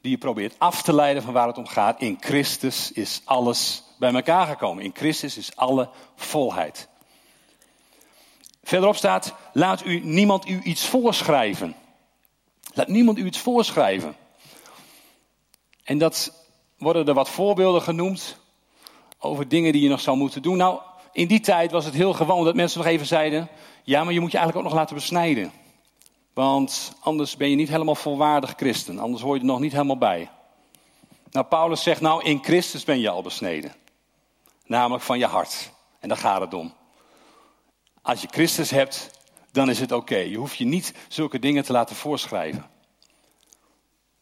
Die 0.00 0.10
je 0.10 0.18
probeert 0.18 0.58
af 0.58 0.82
te 0.82 0.94
leiden 0.94 1.22
van 1.22 1.32
waar 1.32 1.46
het 1.46 1.58
om 1.58 1.66
gaat. 1.66 2.00
In 2.00 2.16
Christus 2.20 2.92
is 2.92 3.22
alles 3.24 3.82
bij 3.98 4.12
elkaar 4.12 4.46
gekomen. 4.46 4.84
In 4.84 4.94
Christus 4.94 5.36
is 5.36 5.56
alle 5.56 5.90
volheid. 6.16 6.88
Verderop 8.62 8.96
staat, 8.96 9.34
laat 9.52 9.84
u 9.84 10.00
niemand 10.00 10.48
u 10.48 10.60
iets 10.62 10.86
voorschrijven. 10.86 11.74
Laat 12.74 12.88
niemand 12.88 13.18
u 13.18 13.24
iets 13.24 13.38
voorschrijven. 13.38 14.16
En 15.84 15.98
dat 15.98 16.32
worden 16.78 17.06
er 17.06 17.14
wat 17.14 17.30
voorbeelden 17.30 17.82
genoemd 17.82 18.36
over 19.18 19.48
dingen 19.48 19.72
die 19.72 19.82
je 19.82 19.88
nog 19.88 20.00
zou 20.00 20.16
moeten 20.16 20.42
doen. 20.42 20.56
Nou, 20.56 20.80
in 21.12 21.28
die 21.28 21.40
tijd 21.40 21.70
was 21.70 21.84
het 21.84 21.94
heel 21.94 22.12
gewoon 22.12 22.44
dat 22.44 22.54
mensen 22.54 22.78
nog 22.78 22.88
even 22.88 23.06
zeiden: 23.06 23.48
ja, 23.84 24.04
maar 24.04 24.12
je 24.12 24.20
moet 24.20 24.32
je 24.32 24.36
eigenlijk 24.38 24.66
ook 24.66 24.72
nog 24.72 24.80
laten 24.80 24.96
besnijden. 24.96 25.52
Want 26.38 26.92
anders 27.00 27.36
ben 27.36 27.50
je 27.50 27.56
niet 27.56 27.68
helemaal 27.68 27.94
volwaardig 27.94 28.54
christen. 28.56 28.98
Anders 28.98 29.22
hoor 29.22 29.34
je 29.34 29.40
er 29.40 29.46
nog 29.46 29.60
niet 29.60 29.72
helemaal 29.72 29.98
bij. 29.98 30.30
Nou, 31.30 31.46
Paulus 31.46 31.82
zegt 31.82 32.00
nou, 32.00 32.24
in 32.24 32.44
Christus 32.44 32.84
ben 32.84 33.00
je 33.00 33.08
al 33.08 33.22
besneden. 33.22 33.74
Namelijk 34.66 35.04
van 35.04 35.18
je 35.18 35.26
hart. 35.26 35.70
En 35.98 36.08
daar 36.08 36.18
gaat 36.18 36.40
het 36.40 36.54
om. 36.54 36.74
Als 38.02 38.20
je 38.20 38.28
Christus 38.30 38.70
hebt, 38.70 39.10
dan 39.52 39.70
is 39.70 39.80
het 39.80 39.92
oké. 39.92 40.16
Je 40.16 40.36
hoeft 40.36 40.56
je 40.56 40.64
niet 40.64 40.94
zulke 41.08 41.38
dingen 41.38 41.64
te 41.64 41.72
laten 41.72 41.96
voorschrijven. 41.96 42.66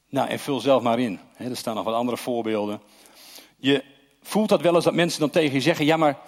Nou, 0.08 0.28
en 0.28 0.38
vul 0.38 0.61
zelf 0.61 0.82
maar 0.82 0.99
in. 0.99 1.20
er 1.37 1.56
staan 1.56 1.75
nog 1.75 1.85
wat 1.85 1.94
andere 1.94 2.16
voorbeelden. 2.16 2.82
Je 3.56 3.85
voelt 4.23 4.49
dat 4.49 4.61
wel 4.61 4.75
eens 4.75 4.85
dat 4.85 4.94
mensen 4.94 5.20
dan 5.20 5.30
tegen 5.30 5.54
je 5.54 5.61
zeggen: 5.61 5.85
Ja, 5.85 5.96
maar 5.96 6.18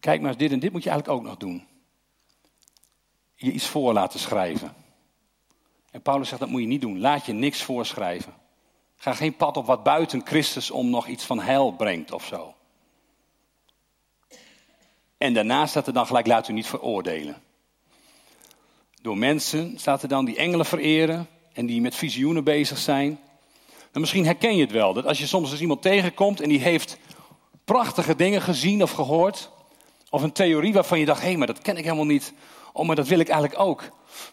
kijk 0.00 0.20
maar, 0.20 0.36
dit 0.36 0.52
en 0.52 0.60
dit 0.60 0.72
moet 0.72 0.82
je 0.82 0.90
eigenlijk 0.90 1.18
ook 1.18 1.26
nog 1.28 1.36
doen. 1.36 1.66
Je 3.34 3.52
iets 3.52 3.66
voor 3.66 3.92
laten 3.92 4.20
schrijven. 4.20 4.83
En 5.94 6.02
Paulus 6.02 6.28
zegt 6.28 6.40
dat 6.40 6.50
moet 6.50 6.60
je 6.60 6.66
niet 6.66 6.80
doen. 6.80 7.00
Laat 7.00 7.26
je 7.26 7.32
niks 7.32 7.62
voorschrijven. 7.62 8.34
Ga 8.96 9.12
geen 9.12 9.36
pad 9.36 9.56
op 9.56 9.66
wat 9.66 9.82
buiten 9.82 10.26
Christus 10.26 10.70
om 10.70 10.90
nog 10.90 11.06
iets 11.06 11.24
van 11.24 11.40
heil 11.40 11.72
brengt 11.72 12.12
of 12.12 12.24
zo. 12.24 12.54
En 15.18 15.34
daarna 15.34 15.66
staat 15.66 15.86
er 15.86 15.92
dan 15.92 16.06
gelijk, 16.06 16.26
laat 16.26 16.48
u 16.48 16.52
niet 16.52 16.66
veroordelen. 16.66 17.42
Door 19.02 19.18
mensen 19.18 19.78
staat 19.78 20.02
er 20.02 20.08
dan 20.08 20.24
die 20.24 20.36
engelen 20.36 20.66
vereren 20.66 21.28
en 21.52 21.66
die 21.66 21.80
met 21.80 21.94
visioenen 21.94 22.44
bezig 22.44 22.78
zijn. 22.78 23.18
En 23.92 24.00
misschien 24.00 24.24
herken 24.24 24.56
je 24.56 24.62
het 24.62 24.72
wel, 24.72 24.92
dat 24.92 25.06
als 25.06 25.18
je 25.18 25.26
soms 25.26 25.50
eens 25.50 25.60
iemand 25.60 25.82
tegenkomt 25.82 26.40
en 26.40 26.48
die 26.48 26.60
heeft 26.60 26.98
prachtige 27.64 28.16
dingen 28.16 28.42
gezien 28.42 28.82
of 28.82 28.90
gehoord, 28.90 29.50
of 30.10 30.22
een 30.22 30.32
theorie 30.32 30.72
waarvan 30.72 30.98
je 30.98 31.06
dacht, 31.06 31.22
hé, 31.22 31.36
maar 31.36 31.46
dat 31.46 31.62
ken 31.62 31.76
ik 31.76 31.84
helemaal 31.84 32.04
niet, 32.04 32.32
oh, 32.74 32.86
maar 32.86 32.96
dat 32.96 33.08
wil 33.08 33.18
ik 33.18 33.28
eigenlijk 33.28 33.60
ook. 33.60 33.82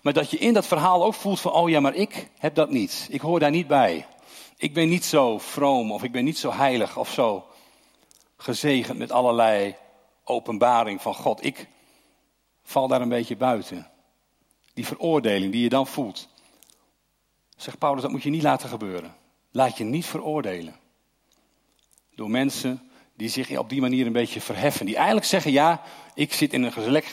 Maar 0.01 0.13
dat 0.13 0.31
je 0.31 0.37
in 0.37 0.53
dat 0.53 0.67
verhaal 0.67 1.03
ook 1.03 1.13
voelt 1.13 1.39
van, 1.39 1.51
oh 1.51 1.69
ja, 1.69 1.79
maar 1.79 1.95
ik 1.95 2.29
heb 2.37 2.55
dat 2.55 2.69
niet. 2.69 3.07
Ik 3.09 3.21
hoor 3.21 3.39
daar 3.39 3.51
niet 3.51 3.67
bij. 3.67 4.05
Ik 4.57 4.73
ben 4.73 4.89
niet 4.89 5.05
zo 5.05 5.37
vroom 5.37 5.91
of 5.91 6.03
ik 6.03 6.11
ben 6.11 6.23
niet 6.23 6.37
zo 6.37 6.51
heilig 6.51 6.97
of 6.97 7.11
zo 7.11 7.45
gezegend 8.37 8.97
met 8.97 9.11
allerlei 9.11 9.75
openbaring 10.23 11.01
van 11.01 11.15
God. 11.15 11.45
Ik 11.45 11.67
val 12.63 12.87
daar 12.87 13.01
een 13.01 13.09
beetje 13.09 13.37
buiten. 13.37 13.91
Die 14.73 14.85
veroordeling 14.85 15.51
die 15.51 15.61
je 15.61 15.69
dan 15.69 15.87
voelt. 15.87 16.27
Zegt 17.57 17.77
Paulus, 17.77 18.01
dat 18.01 18.11
moet 18.11 18.23
je 18.23 18.29
niet 18.29 18.43
laten 18.43 18.69
gebeuren. 18.69 19.15
Laat 19.51 19.77
je 19.77 19.83
niet 19.83 20.05
veroordelen. 20.05 20.75
Door 22.15 22.29
mensen 22.29 22.90
die 23.21 23.29
zich 23.29 23.57
op 23.57 23.69
die 23.69 23.81
manier 23.81 24.05
een 24.05 24.11
beetje 24.11 24.41
verheffen. 24.41 24.85
Die 24.85 24.95
eigenlijk 24.95 25.25
zeggen, 25.25 25.51
ja, 25.51 25.81
ik 26.13 26.33
zit 26.33 26.53
in 26.53 26.63
een 26.63 27.03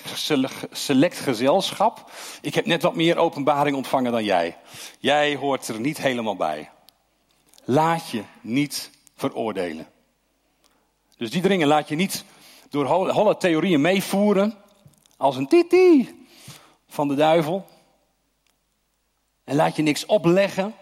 select, 0.72 1.18
gezelschap. 1.18 2.10
Ik 2.40 2.54
heb 2.54 2.66
net 2.66 2.82
wat 2.82 2.94
meer 2.94 3.16
openbaring 3.16 3.76
ontvangen 3.76 4.12
dan 4.12 4.24
jij. 4.24 4.56
Jij 4.98 5.36
hoort 5.36 5.68
er 5.68 5.80
niet 5.80 5.98
helemaal 5.98 6.36
bij. 6.36 6.70
Laat 7.64 8.10
je 8.10 8.22
niet 8.40 8.90
veroordelen. 9.16 9.86
Dus 11.16 11.30
die 11.30 11.42
dringen 11.42 11.68
laat 11.68 11.88
je 11.88 11.94
niet 11.94 12.24
door 12.70 12.86
holle 12.86 13.36
theorieën 13.36 13.80
meevoeren. 13.80 14.54
Als 15.16 15.36
een 15.36 15.48
titi 15.48 16.26
van 16.88 17.08
de 17.08 17.14
duivel. 17.14 17.66
En 19.44 19.54
laat 19.54 19.76
je 19.76 19.82
niks 19.82 20.06
opleggen 20.06 20.74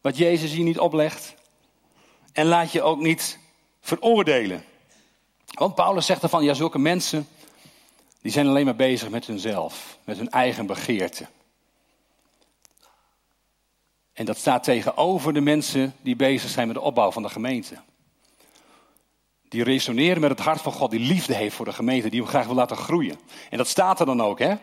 wat 0.00 0.16
Jezus 0.16 0.54
je 0.54 0.62
niet 0.62 0.78
oplegt. 0.78 1.34
En 2.32 2.46
laat 2.46 2.72
je 2.72 2.82
ook 2.82 3.00
niet 3.00 3.40
veroordelen. 3.82 4.64
Want 5.46 5.74
Paulus 5.74 6.06
zegt 6.06 6.22
ervan, 6.22 6.44
ja, 6.44 6.54
zulke 6.54 6.78
mensen, 6.78 7.28
die 8.20 8.32
zijn 8.32 8.46
alleen 8.46 8.64
maar 8.64 8.76
bezig 8.76 9.08
met 9.08 9.26
hunzelf, 9.26 9.98
met 10.04 10.16
hun 10.16 10.30
eigen 10.30 10.66
begeerte. 10.66 11.26
En 14.12 14.24
dat 14.24 14.36
staat 14.36 14.64
tegenover 14.64 15.32
de 15.32 15.40
mensen 15.40 15.94
die 16.00 16.16
bezig 16.16 16.50
zijn 16.50 16.66
met 16.66 16.76
de 16.76 16.82
opbouw 16.82 17.10
van 17.10 17.22
de 17.22 17.28
gemeente. 17.28 17.76
Die 19.48 19.64
resoneren 19.64 20.20
met 20.20 20.30
het 20.30 20.40
hart 20.40 20.60
van 20.60 20.72
God, 20.72 20.90
die 20.90 21.00
liefde 21.00 21.34
heeft 21.34 21.56
voor 21.56 21.64
de 21.64 21.72
gemeente, 21.72 22.08
die 22.08 22.20
hem 22.20 22.28
graag 22.28 22.46
wil 22.46 22.54
laten 22.54 22.76
groeien. 22.76 23.20
En 23.50 23.58
dat 23.58 23.68
staat 23.68 24.00
er 24.00 24.06
dan 24.06 24.22
ook, 24.22 24.38
hè? 24.38 24.54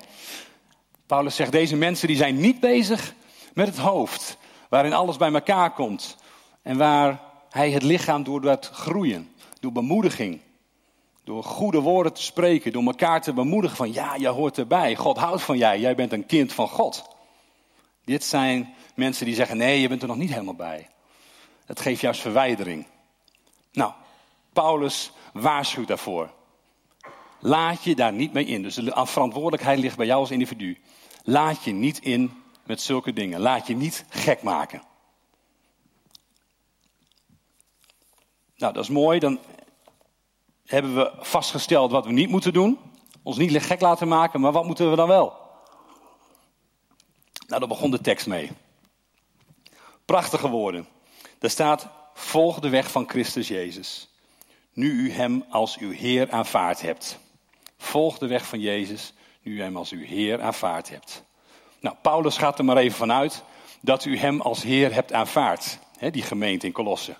Paulus 1.05 1.36
zegt, 1.36 1.51
deze 1.51 1.75
mensen 1.75 2.08
die 2.08 2.17
zijn 2.17 2.39
niet 2.39 2.60
bezig 2.60 3.13
met 3.53 3.67
het 3.67 3.77
hoofd, 3.77 4.38
waarin 4.69 4.93
alles 4.93 5.17
bij 5.17 5.34
elkaar 5.34 5.73
komt. 5.73 6.17
En 6.62 6.77
waar 6.77 7.29
hij 7.50 7.72
het 7.72 7.84
lichaam 7.84 8.24
door 8.24 8.42
dat 8.42 8.70
groeien, 8.74 9.34
door 9.60 9.72
bemoediging, 9.72 10.40
door 11.24 11.44
goede 11.44 11.80
woorden 11.80 12.14
te 12.14 12.22
spreken, 12.22 12.72
door 12.72 12.84
elkaar 12.84 13.22
te 13.22 13.34
bemoedigen 13.34 13.78
van 13.78 13.94
ja, 13.94 14.18
jij 14.18 14.32
hoort 14.32 14.58
erbij, 14.58 14.96
God 14.96 15.18
houdt 15.18 15.42
van 15.42 15.58
jij, 15.58 15.80
jij 15.80 15.96
bent 15.96 16.12
een 16.12 16.26
kind 16.26 16.54
van 16.54 16.68
God. 16.68 17.04
Dit 18.06 18.24
zijn 18.24 18.74
mensen 18.96 19.26
die 19.26 19.36
zeggen 19.36 19.58
nee, 19.58 19.82
je 19.82 19.88
bent 19.88 20.02
er 20.02 20.08
nog 20.08 20.18
niet 20.18 20.32
helemaal 20.32 20.56
bij. 20.56 20.88
Het 21.66 21.80
geeft 21.80 22.02
juist 22.02 22.22
verwijdering. 22.22 22.86
Nou, 23.72 23.92
Paulus 24.54 25.12
waarschuwt 25.34 25.88
daarvoor. 25.88 26.32
Laat 27.40 27.84
je 27.84 27.96
daar 27.96 28.14
niet 28.14 28.34
mee 28.34 28.46
in. 28.46 28.62
Dus 28.62 28.76
de 28.76 29.06
verantwoordelijkheid 29.06 29.80
ligt 29.80 29.98
bij 29.98 30.06
jou 30.06 30.20
als 30.20 30.32
individu. 30.32 30.78
Laat 31.24 31.64
je 31.64 31.72
niet 31.72 32.00
in 32.00 32.32
met 32.64 32.82
zulke 32.82 33.14
dingen. 33.14 33.40
Laat 33.40 33.68
je 33.68 33.76
niet 33.76 34.06
gek 34.10 34.42
maken. 34.42 34.82
Nou, 38.60 38.74
dat 38.74 38.84
is 38.84 38.89
mooi. 38.89 39.19
Dan 39.19 39.39
hebben 40.65 40.95
we 40.95 41.12
vastgesteld 41.19 41.91
wat 41.91 42.06
we 42.06 42.12
niet 42.12 42.30
moeten 42.30 42.54
doen. 42.54 42.80
Ons 43.24 43.38
niet 43.38 43.63
gek 43.63 43.82
laten 43.82 44.08
maken, 44.08 44.39
maar 44.39 44.52
wat 44.52 44.65
moeten 44.65 44.89
we 44.89 44.95
dan 44.95 45.08
wel? 45.08 45.38
Nou, 47.48 47.60
daar 47.60 47.67
begon 47.67 47.91
de 47.91 48.02
tekst 48.02 48.28
mee. 48.28 48.52
Prachtige 50.06 50.50
woorden. 50.50 50.88
Daar 51.39 51.50
staat: 51.50 51.88
Volg 52.13 52.60
de 52.60 52.69
weg 52.69 52.91
van 52.91 53.10
Christus 53.10 53.48
Jezus. 53.48 54.10
Nu 54.74 54.91
u 54.91 55.12
hem 55.12 55.45
als 55.50 55.78
uw 55.78 55.91
Heer 55.91 56.32
aanvaard 56.32 56.82
hebt. 56.82 57.19
Volg 57.78 58.17
de 58.17 58.28
weg 58.28 58.45
van 58.45 58.60
Jezus, 58.60 59.13
nu 59.41 59.56
u 59.56 59.62
hem 59.62 59.78
als 59.78 59.91
uw 59.91 60.04
Heer 60.04 60.41
aanvaard 60.41 60.89
hebt. 60.89 61.24
Nou, 61.80 61.95
Paulus 62.02 62.38
gaat 62.38 62.60
er 62.60 62.65
maar 62.65 62.78
even 62.78 62.98
vanuit 62.98 63.43
dat 63.82 64.06
u 64.06 64.17
hem 64.17 64.41
als 64.41 64.63
Heer 64.63 64.93
hebt 64.93 65.13
aanvaard. 65.13 65.80
Hè, 65.98 66.12
die 66.12 66.24
gemeente 66.24 66.65
in 66.65 66.72
Colosse. 66.72 67.15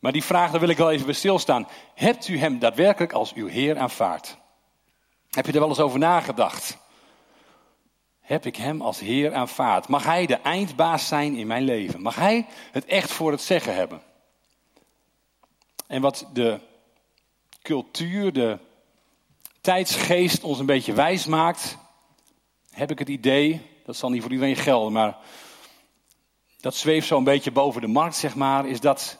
Maar 0.00 0.12
die 0.12 0.24
vraag, 0.24 0.50
daar 0.50 0.60
wil 0.60 0.68
ik 0.68 0.76
wel 0.76 0.90
even 0.90 1.06
bij 1.06 1.14
stilstaan. 1.14 1.68
Hebt 1.94 2.28
u 2.28 2.38
hem 2.38 2.58
daadwerkelijk 2.58 3.12
als 3.12 3.32
uw 3.32 3.46
Heer 3.46 3.78
aanvaard? 3.78 4.36
Heb 5.30 5.46
je 5.46 5.52
er 5.52 5.58
wel 5.58 5.68
eens 5.68 5.80
over 5.80 5.98
nagedacht? 5.98 6.78
Heb 8.20 8.46
ik 8.46 8.56
hem 8.56 8.82
als 8.82 8.98
Heer 8.98 9.34
aanvaard? 9.34 9.88
Mag 9.88 10.04
hij 10.04 10.26
de 10.26 10.36
eindbaas 10.36 11.08
zijn 11.08 11.34
in 11.34 11.46
mijn 11.46 11.62
leven? 11.62 12.02
Mag 12.02 12.14
hij 12.14 12.46
het 12.72 12.84
echt 12.84 13.10
voor 13.10 13.30
het 13.30 13.42
zeggen 13.42 13.74
hebben? 13.74 14.02
En 15.86 16.00
wat 16.00 16.26
de 16.32 16.60
cultuur, 17.62 18.32
de 18.32 18.58
tijdsgeest 19.60 20.42
ons 20.42 20.58
een 20.58 20.66
beetje 20.66 20.92
wijs 20.92 21.26
maakt, 21.26 21.76
heb 22.70 22.90
ik 22.90 22.98
het 22.98 23.08
idee, 23.08 23.60
dat 23.84 23.96
zal 23.96 24.10
niet 24.10 24.22
voor 24.22 24.30
iedereen 24.30 24.56
gelden, 24.56 24.92
maar 24.92 25.16
dat 26.60 26.74
zweeft 26.74 27.06
zo 27.06 27.16
een 27.16 27.24
beetje 27.24 27.50
boven 27.50 27.80
de 27.80 27.86
markt, 27.86 28.16
zeg 28.16 28.34
maar, 28.34 28.68
is 28.68 28.80
dat 28.80 29.19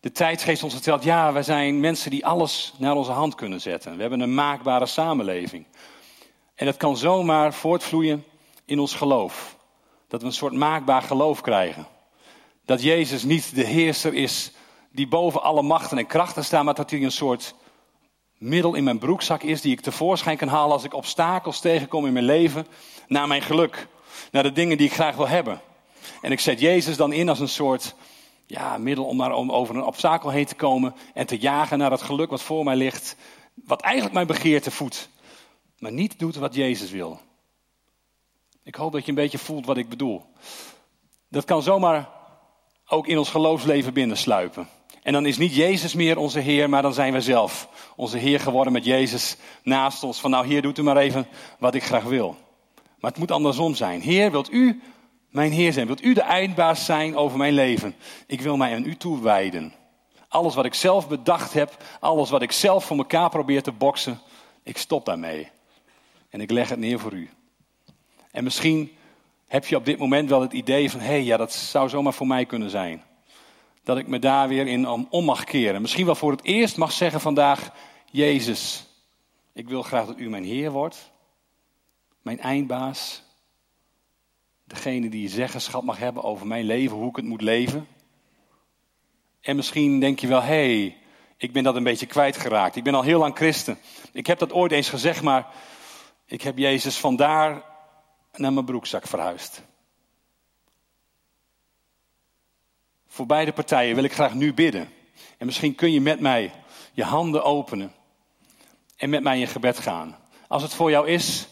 de 0.00 0.12
tijdsgeest 0.12 0.62
ons 0.62 0.72
vertelt, 0.72 1.02
ja, 1.02 1.32
wij 1.32 1.42
zijn 1.42 1.80
mensen 1.80 2.10
die 2.10 2.26
alles 2.26 2.72
naar 2.76 2.96
onze 2.96 3.10
hand 3.10 3.34
kunnen 3.34 3.60
zetten. 3.60 3.94
We 3.94 4.00
hebben 4.00 4.20
een 4.20 4.34
maakbare 4.34 4.86
samenleving. 4.86 5.66
En 6.54 6.66
dat 6.66 6.76
kan 6.76 6.96
zomaar 6.96 7.54
voortvloeien 7.54 8.24
in 8.64 8.78
ons 8.78 8.94
geloof. 8.94 9.56
Dat 10.08 10.20
we 10.20 10.26
een 10.26 10.32
soort 10.32 10.52
maakbaar 10.52 11.02
geloof 11.02 11.40
krijgen. 11.40 11.86
Dat 12.64 12.82
Jezus 12.82 13.22
niet 13.22 13.54
de 13.54 13.64
heerser 13.64 14.14
is 14.14 14.52
die 14.90 15.08
boven 15.08 15.42
alle 15.42 15.62
machten 15.62 15.98
en 15.98 16.06
krachten 16.06 16.44
staat, 16.44 16.64
maar 16.64 16.74
dat 16.74 16.90
hij 16.90 17.02
een 17.02 17.12
soort 17.12 17.54
middel 18.38 18.74
in 18.74 18.84
mijn 18.84 18.98
broekzak 18.98 19.42
is 19.42 19.60
die 19.60 19.72
ik 19.72 19.80
tevoorschijn 19.80 20.36
kan 20.36 20.48
halen 20.48 20.72
als 20.72 20.84
ik 20.84 20.94
obstakels 20.94 21.60
tegenkom 21.60 22.06
in 22.06 22.12
mijn 22.12 22.24
leven 22.24 22.66
naar 23.06 23.28
mijn 23.28 23.42
geluk, 23.42 23.86
naar 24.30 24.42
de 24.42 24.52
dingen 24.52 24.76
die 24.76 24.86
ik 24.86 24.92
graag 24.92 25.16
wil 25.16 25.28
hebben. 25.28 25.60
En 26.22 26.32
ik 26.32 26.40
zet 26.40 26.60
Jezus 26.60 26.96
dan 26.96 27.12
in 27.12 27.28
als 27.28 27.40
een 27.40 27.48
soort 27.48 27.94
ja, 28.50 28.78
middel 28.78 29.04
om, 29.04 29.16
maar, 29.16 29.34
om 29.34 29.52
over 29.52 29.76
een 29.76 29.84
obstakel 29.84 30.30
heen 30.30 30.46
te 30.46 30.54
komen 30.54 30.94
en 31.14 31.26
te 31.26 31.38
jagen 31.38 31.78
naar 31.78 31.90
het 31.90 32.02
geluk 32.02 32.30
wat 32.30 32.42
voor 32.42 32.64
mij 32.64 32.76
ligt, 32.76 33.16
wat 33.54 33.80
eigenlijk 33.80 34.14
mijn 34.14 34.26
begeerte 34.26 34.70
voedt, 34.70 35.08
maar 35.78 35.92
niet 35.92 36.18
doet 36.18 36.36
wat 36.36 36.54
Jezus 36.54 36.90
wil. 36.90 37.20
Ik 38.62 38.74
hoop 38.74 38.92
dat 38.92 39.02
je 39.02 39.08
een 39.08 39.14
beetje 39.14 39.38
voelt 39.38 39.66
wat 39.66 39.76
ik 39.76 39.88
bedoel. 39.88 40.22
Dat 41.28 41.44
kan 41.44 41.62
zomaar 41.62 42.08
ook 42.88 43.06
in 43.06 43.18
ons 43.18 43.30
geloofsleven 43.30 43.92
binnensluipen. 43.92 44.68
En 45.02 45.12
dan 45.12 45.26
is 45.26 45.38
niet 45.38 45.54
Jezus 45.54 45.94
meer 45.94 46.18
onze 46.18 46.40
Heer, 46.40 46.68
maar 46.68 46.82
dan 46.82 46.94
zijn 46.94 47.12
we 47.12 47.20
zelf 47.20 47.68
onze 47.96 48.18
Heer 48.18 48.40
geworden 48.40 48.72
met 48.72 48.84
Jezus 48.84 49.36
naast 49.62 50.02
ons. 50.02 50.20
Van 50.20 50.30
nou, 50.30 50.46
Heer, 50.46 50.62
doet 50.62 50.78
u 50.78 50.82
maar 50.82 50.96
even 50.96 51.26
wat 51.58 51.74
ik 51.74 51.84
graag 51.84 52.04
wil. 52.04 52.36
Maar 52.98 53.10
het 53.10 53.20
moet 53.20 53.30
andersom 53.30 53.74
zijn. 53.74 54.00
Heer, 54.00 54.30
wilt 54.30 54.52
u 54.52 54.82
mijn 55.30 55.52
Heer 55.52 55.72
zijn? 55.72 55.86
Wilt 55.86 56.04
u 56.04 56.14
de 56.14 56.22
eindbaas 56.22 56.84
zijn 56.84 57.16
over 57.16 57.38
mijn 57.38 57.52
leven? 57.52 57.94
Ik 58.26 58.40
wil 58.40 58.56
mij 58.56 58.74
aan 58.74 58.84
u 58.84 58.96
toewijden. 58.96 59.72
Alles 60.28 60.54
wat 60.54 60.64
ik 60.64 60.74
zelf 60.74 61.08
bedacht 61.08 61.52
heb, 61.52 61.84
alles 62.00 62.30
wat 62.30 62.42
ik 62.42 62.52
zelf 62.52 62.84
voor 62.84 62.96
elkaar 62.96 63.30
probeer 63.30 63.62
te 63.62 63.72
boksen, 63.72 64.20
ik 64.62 64.78
stop 64.78 65.04
daarmee. 65.04 65.48
En 66.28 66.40
ik 66.40 66.50
leg 66.50 66.68
het 66.68 66.78
neer 66.78 66.98
voor 66.98 67.12
u. 67.12 67.30
En 68.30 68.44
misschien 68.44 68.96
heb 69.46 69.66
je 69.66 69.76
op 69.76 69.84
dit 69.84 69.98
moment 69.98 70.28
wel 70.28 70.40
het 70.40 70.52
idee 70.52 70.90
van, 70.90 71.00
hé, 71.00 71.06
hey, 71.06 71.22
ja, 71.22 71.36
dat 71.36 71.52
zou 71.52 71.88
zomaar 71.88 72.12
voor 72.12 72.26
mij 72.26 72.46
kunnen 72.46 72.70
zijn. 72.70 73.02
Dat 73.84 73.98
ik 73.98 74.06
me 74.06 74.18
daar 74.18 74.48
weer 74.48 74.66
in 74.66 74.88
om 74.88 75.24
mag 75.24 75.44
keren. 75.44 75.80
Misschien 75.80 76.06
wel 76.06 76.14
voor 76.14 76.30
het 76.30 76.44
eerst 76.44 76.76
mag 76.76 76.92
zeggen 76.92 77.20
vandaag, 77.20 77.72
Jezus, 78.10 78.86
ik 79.52 79.68
wil 79.68 79.82
graag 79.82 80.06
dat 80.06 80.18
u 80.18 80.28
mijn 80.28 80.44
Heer 80.44 80.70
wordt, 80.70 81.12
mijn 82.22 82.40
eindbaas, 82.40 83.22
degene 84.70 85.08
die 85.08 85.28
zeggenschap 85.28 85.82
mag 85.82 85.98
hebben 85.98 86.22
over 86.22 86.46
mijn 86.46 86.64
leven, 86.64 86.96
hoe 86.96 87.08
ik 87.08 87.16
het 87.16 87.24
moet 87.24 87.42
leven. 87.42 87.86
En 89.40 89.56
misschien 89.56 90.00
denk 90.00 90.18
je 90.18 90.26
wel, 90.26 90.42
hé, 90.42 90.80
hey, 90.80 90.96
ik 91.36 91.52
ben 91.52 91.62
dat 91.62 91.76
een 91.76 91.82
beetje 91.82 92.06
kwijtgeraakt. 92.06 92.76
Ik 92.76 92.84
ben 92.84 92.94
al 92.94 93.02
heel 93.02 93.18
lang 93.18 93.36
christen. 93.36 93.78
Ik 94.12 94.26
heb 94.26 94.38
dat 94.38 94.52
ooit 94.52 94.72
eens 94.72 94.88
gezegd, 94.88 95.22
maar 95.22 95.46
ik 96.26 96.42
heb 96.42 96.58
Jezus 96.58 96.98
vandaar 96.98 97.62
naar 98.32 98.52
mijn 98.52 98.64
broekzak 98.64 99.06
verhuisd. 99.06 99.62
Voor 103.06 103.26
beide 103.26 103.52
partijen 103.52 103.94
wil 103.94 104.04
ik 104.04 104.12
graag 104.12 104.34
nu 104.34 104.54
bidden. 104.54 104.88
En 105.38 105.46
misschien 105.46 105.74
kun 105.74 105.92
je 105.92 106.00
met 106.00 106.20
mij 106.20 106.52
je 106.92 107.04
handen 107.04 107.44
openen 107.44 107.92
en 108.96 109.10
met 109.10 109.22
mij 109.22 109.40
in 109.40 109.46
gebed 109.46 109.78
gaan. 109.78 110.18
Als 110.48 110.62
het 110.62 110.74
voor 110.74 110.90
jou 110.90 111.08
is, 111.08 111.48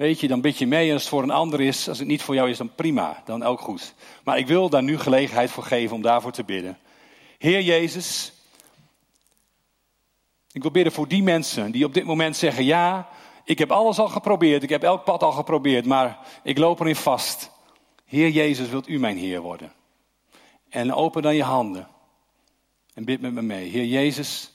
weet 0.00 0.20
je, 0.20 0.28
dan 0.28 0.40
bid 0.40 0.58
je 0.58 0.66
mee. 0.66 0.86
En 0.86 0.92
als 0.92 1.02
het 1.02 1.10
voor 1.10 1.22
een 1.22 1.30
ander 1.30 1.60
is, 1.60 1.88
als 1.88 1.98
het 1.98 2.08
niet 2.08 2.22
voor 2.22 2.34
jou 2.34 2.50
is, 2.50 2.58
dan 2.58 2.74
prima, 2.74 3.22
dan 3.24 3.42
ook 3.42 3.60
goed. 3.60 3.94
Maar 4.24 4.38
ik 4.38 4.46
wil 4.46 4.68
daar 4.68 4.82
nu 4.82 4.98
gelegenheid 4.98 5.50
voor 5.50 5.62
geven 5.62 5.96
om 5.96 6.02
daarvoor 6.02 6.32
te 6.32 6.44
bidden. 6.44 6.78
Heer 7.38 7.60
Jezus, 7.62 8.32
ik 10.52 10.62
wil 10.62 10.70
bidden 10.70 10.92
voor 10.92 11.08
die 11.08 11.22
mensen 11.22 11.70
die 11.70 11.84
op 11.84 11.94
dit 11.94 12.04
moment 12.04 12.36
zeggen: 12.36 12.64
Ja, 12.64 13.08
ik 13.44 13.58
heb 13.58 13.70
alles 13.70 13.98
al 13.98 14.08
geprobeerd, 14.08 14.62
ik 14.62 14.68
heb 14.68 14.82
elk 14.82 15.04
pad 15.04 15.22
al 15.22 15.32
geprobeerd, 15.32 15.86
maar 15.86 16.18
ik 16.42 16.58
loop 16.58 16.80
erin 16.80 16.96
vast. 16.96 17.50
Heer 18.04 18.28
Jezus, 18.28 18.68
wilt 18.68 18.88
u 18.88 18.98
mijn 18.98 19.16
Heer 19.16 19.40
worden? 19.40 19.72
En 20.68 20.94
open 20.94 21.22
dan 21.22 21.34
je 21.34 21.42
handen 21.42 21.88
en 22.94 23.04
bid 23.04 23.20
met 23.20 23.32
me 23.32 23.42
mee. 23.42 23.68
Heer 23.68 23.86
Jezus, 23.86 24.52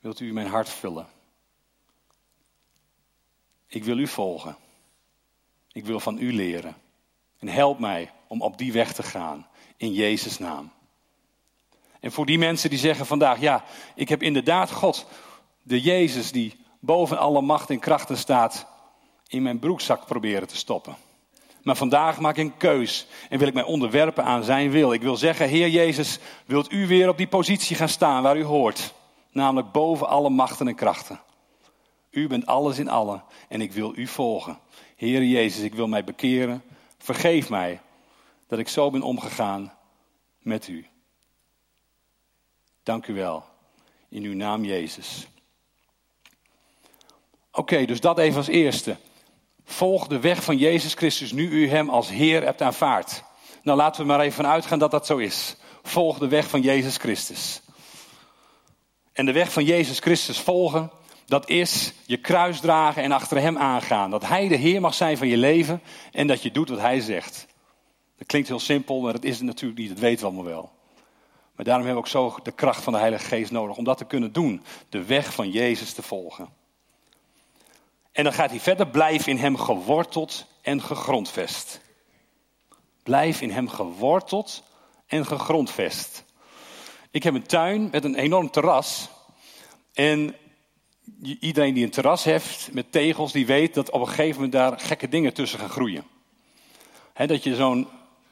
wilt 0.00 0.20
u 0.20 0.32
mijn 0.32 0.48
hart 0.48 0.68
vullen? 0.68 1.06
Ik 3.66 3.84
wil 3.84 3.98
u 3.98 4.06
volgen. 4.06 4.56
Ik 5.72 5.86
wil 5.86 6.00
van 6.00 6.18
u 6.18 6.32
leren. 6.32 6.76
En 7.38 7.48
help 7.48 7.78
mij 7.78 8.12
om 8.28 8.42
op 8.42 8.58
die 8.58 8.72
weg 8.72 8.92
te 8.92 9.02
gaan. 9.02 9.46
In 9.76 9.92
Jezus' 9.92 10.38
naam. 10.38 10.70
En 12.00 12.12
voor 12.12 12.26
die 12.26 12.38
mensen 12.38 12.70
die 12.70 12.78
zeggen 12.78 13.06
vandaag, 13.06 13.40
ja, 13.40 13.64
ik 13.94 14.08
heb 14.08 14.22
inderdaad 14.22 14.70
God, 14.70 15.06
de 15.62 15.80
Jezus 15.80 16.32
die 16.32 16.56
boven 16.80 17.18
alle 17.18 17.40
macht 17.40 17.70
en 17.70 17.78
krachten 17.78 18.16
staat, 18.16 18.66
in 19.26 19.42
mijn 19.42 19.58
broekzak 19.58 20.06
proberen 20.06 20.48
te 20.48 20.56
stoppen. 20.56 20.96
Maar 21.62 21.76
vandaag 21.76 22.20
maak 22.20 22.36
ik 22.36 22.44
een 22.44 22.56
keus 22.56 23.06
en 23.28 23.38
wil 23.38 23.48
ik 23.48 23.54
mij 23.54 23.62
onderwerpen 23.62 24.24
aan 24.24 24.44
zijn 24.44 24.70
wil. 24.70 24.92
Ik 24.92 25.02
wil 25.02 25.16
zeggen, 25.16 25.48
Heer 25.48 25.68
Jezus, 25.68 26.18
wilt 26.46 26.72
u 26.72 26.86
weer 26.86 27.08
op 27.08 27.16
die 27.16 27.28
positie 27.28 27.76
gaan 27.76 27.88
staan 27.88 28.22
waar 28.22 28.36
u 28.36 28.44
hoort? 28.44 28.94
Namelijk 29.32 29.72
boven 29.72 30.08
alle 30.08 30.30
machten 30.30 30.68
en 30.68 30.74
krachten. 30.74 31.20
U 32.10 32.26
bent 32.26 32.46
alles 32.46 32.78
in 32.78 32.88
allen 32.88 33.22
en 33.48 33.60
ik 33.60 33.72
wil 33.72 33.92
u 33.96 34.06
volgen. 34.06 34.58
Heer 34.98 35.24
Jezus, 35.24 35.62
ik 35.62 35.74
wil 35.74 35.86
mij 35.86 36.04
bekeren. 36.04 36.62
Vergeef 36.98 37.48
mij 37.48 37.80
dat 38.46 38.58
ik 38.58 38.68
zo 38.68 38.90
ben 38.90 39.02
omgegaan 39.02 39.72
met 40.38 40.68
u. 40.68 40.86
Dank 42.82 43.06
u 43.06 43.14
wel. 43.14 43.44
In 44.08 44.22
uw 44.22 44.34
naam 44.34 44.64
Jezus. 44.64 45.28
Oké, 47.52 47.84
dus 47.84 48.00
dat 48.00 48.18
even 48.18 48.36
als 48.36 48.46
eerste. 48.46 48.96
Volg 49.64 50.06
de 50.06 50.20
weg 50.20 50.44
van 50.44 50.56
Jezus 50.56 50.94
Christus 50.94 51.32
nu 51.32 51.50
u 51.50 51.68
hem 51.68 51.88
als 51.88 52.08
Heer 52.08 52.42
hebt 52.42 52.62
aanvaard. 52.62 53.22
Nou 53.62 53.78
laten 53.78 54.00
we 54.00 54.06
maar 54.06 54.20
even 54.20 54.46
uitgaan 54.46 54.78
dat 54.78 54.90
dat 54.90 55.06
zo 55.06 55.16
is. 55.16 55.56
Volg 55.82 56.18
de 56.18 56.28
weg 56.28 56.48
van 56.48 56.60
Jezus 56.60 56.96
Christus. 56.96 57.60
En 59.12 59.26
de 59.26 59.32
weg 59.32 59.52
van 59.52 59.64
Jezus 59.64 59.98
Christus 59.98 60.38
volgen, 60.38 60.90
dat 61.28 61.48
is 61.48 61.92
je 62.06 62.16
kruis 62.16 62.60
dragen 62.60 63.02
en 63.02 63.12
achter 63.12 63.40
hem 63.40 63.58
aangaan. 63.58 64.10
Dat 64.10 64.26
hij 64.26 64.48
de 64.48 64.56
Heer 64.56 64.80
mag 64.80 64.94
zijn 64.94 65.16
van 65.16 65.28
je 65.28 65.36
leven 65.36 65.82
en 66.12 66.26
dat 66.26 66.42
je 66.42 66.50
doet 66.50 66.68
wat 66.68 66.78
hij 66.78 67.00
zegt. 67.00 67.46
Dat 68.16 68.26
klinkt 68.26 68.48
heel 68.48 68.58
simpel, 68.58 69.00
maar 69.00 69.12
dat 69.12 69.24
is 69.24 69.36
het 69.36 69.46
natuurlijk 69.46 69.80
niet, 69.80 69.88
dat 69.88 69.98
weten 69.98 70.20
we 70.20 70.26
allemaal 70.26 70.52
wel. 70.52 70.70
Maar 71.54 71.64
daarom 71.64 71.84
hebben 71.86 72.02
we 72.02 72.08
ook 72.08 72.34
zo 72.34 72.42
de 72.42 72.52
kracht 72.52 72.82
van 72.82 72.92
de 72.92 72.98
Heilige 72.98 73.24
Geest 73.24 73.50
nodig 73.50 73.76
om 73.76 73.84
dat 73.84 73.98
te 73.98 74.04
kunnen 74.04 74.32
doen. 74.32 74.62
De 74.88 75.04
weg 75.04 75.34
van 75.34 75.50
Jezus 75.50 75.92
te 75.92 76.02
volgen. 76.02 76.48
En 78.12 78.24
dan 78.24 78.32
gaat 78.32 78.50
hij 78.50 78.60
verder, 78.60 78.88
blijf 78.88 79.26
in 79.26 79.36
hem 79.36 79.56
geworteld 79.56 80.46
en 80.62 80.82
gegrondvest. 80.82 81.80
Blijf 83.02 83.40
in 83.40 83.50
hem 83.50 83.68
geworteld 83.68 84.62
en 85.06 85.26
gegrondvest. 85.26 86.24
Ik 87.10 87.22
heb 87.22 87.34
een 87.34 87.46
tuin 87.46 87.88
met 87.90 88.04
een 88.04 88.14
enorm 88.14 88.50
terras. 88.50 89.08
En 89.92 90.34
iedereen 91.40 91.74
die 91.74 91.84
een 91.84 91.90
terras 91.90 92.24
heeft 92.24 92.68
met 92.72 92.92
tegels, 92.92 93.32
die 93.32 93.46
weet 93.46 93.74
dat 93.74 93.90
op 93.90 94.00
een 94.00 94.08
gegeven 94.08 94.34
moment 94.34 94.52
daar 94.52 94.80
gekke 94.80 95.08
dingen 95.08 95.34
tussen 95.34 95.58
gaan 95.58 95.68
groeien. 95.68 96.04
dat 97.14 97.42
je 97.42 97.54
zo'n 97.54 97.88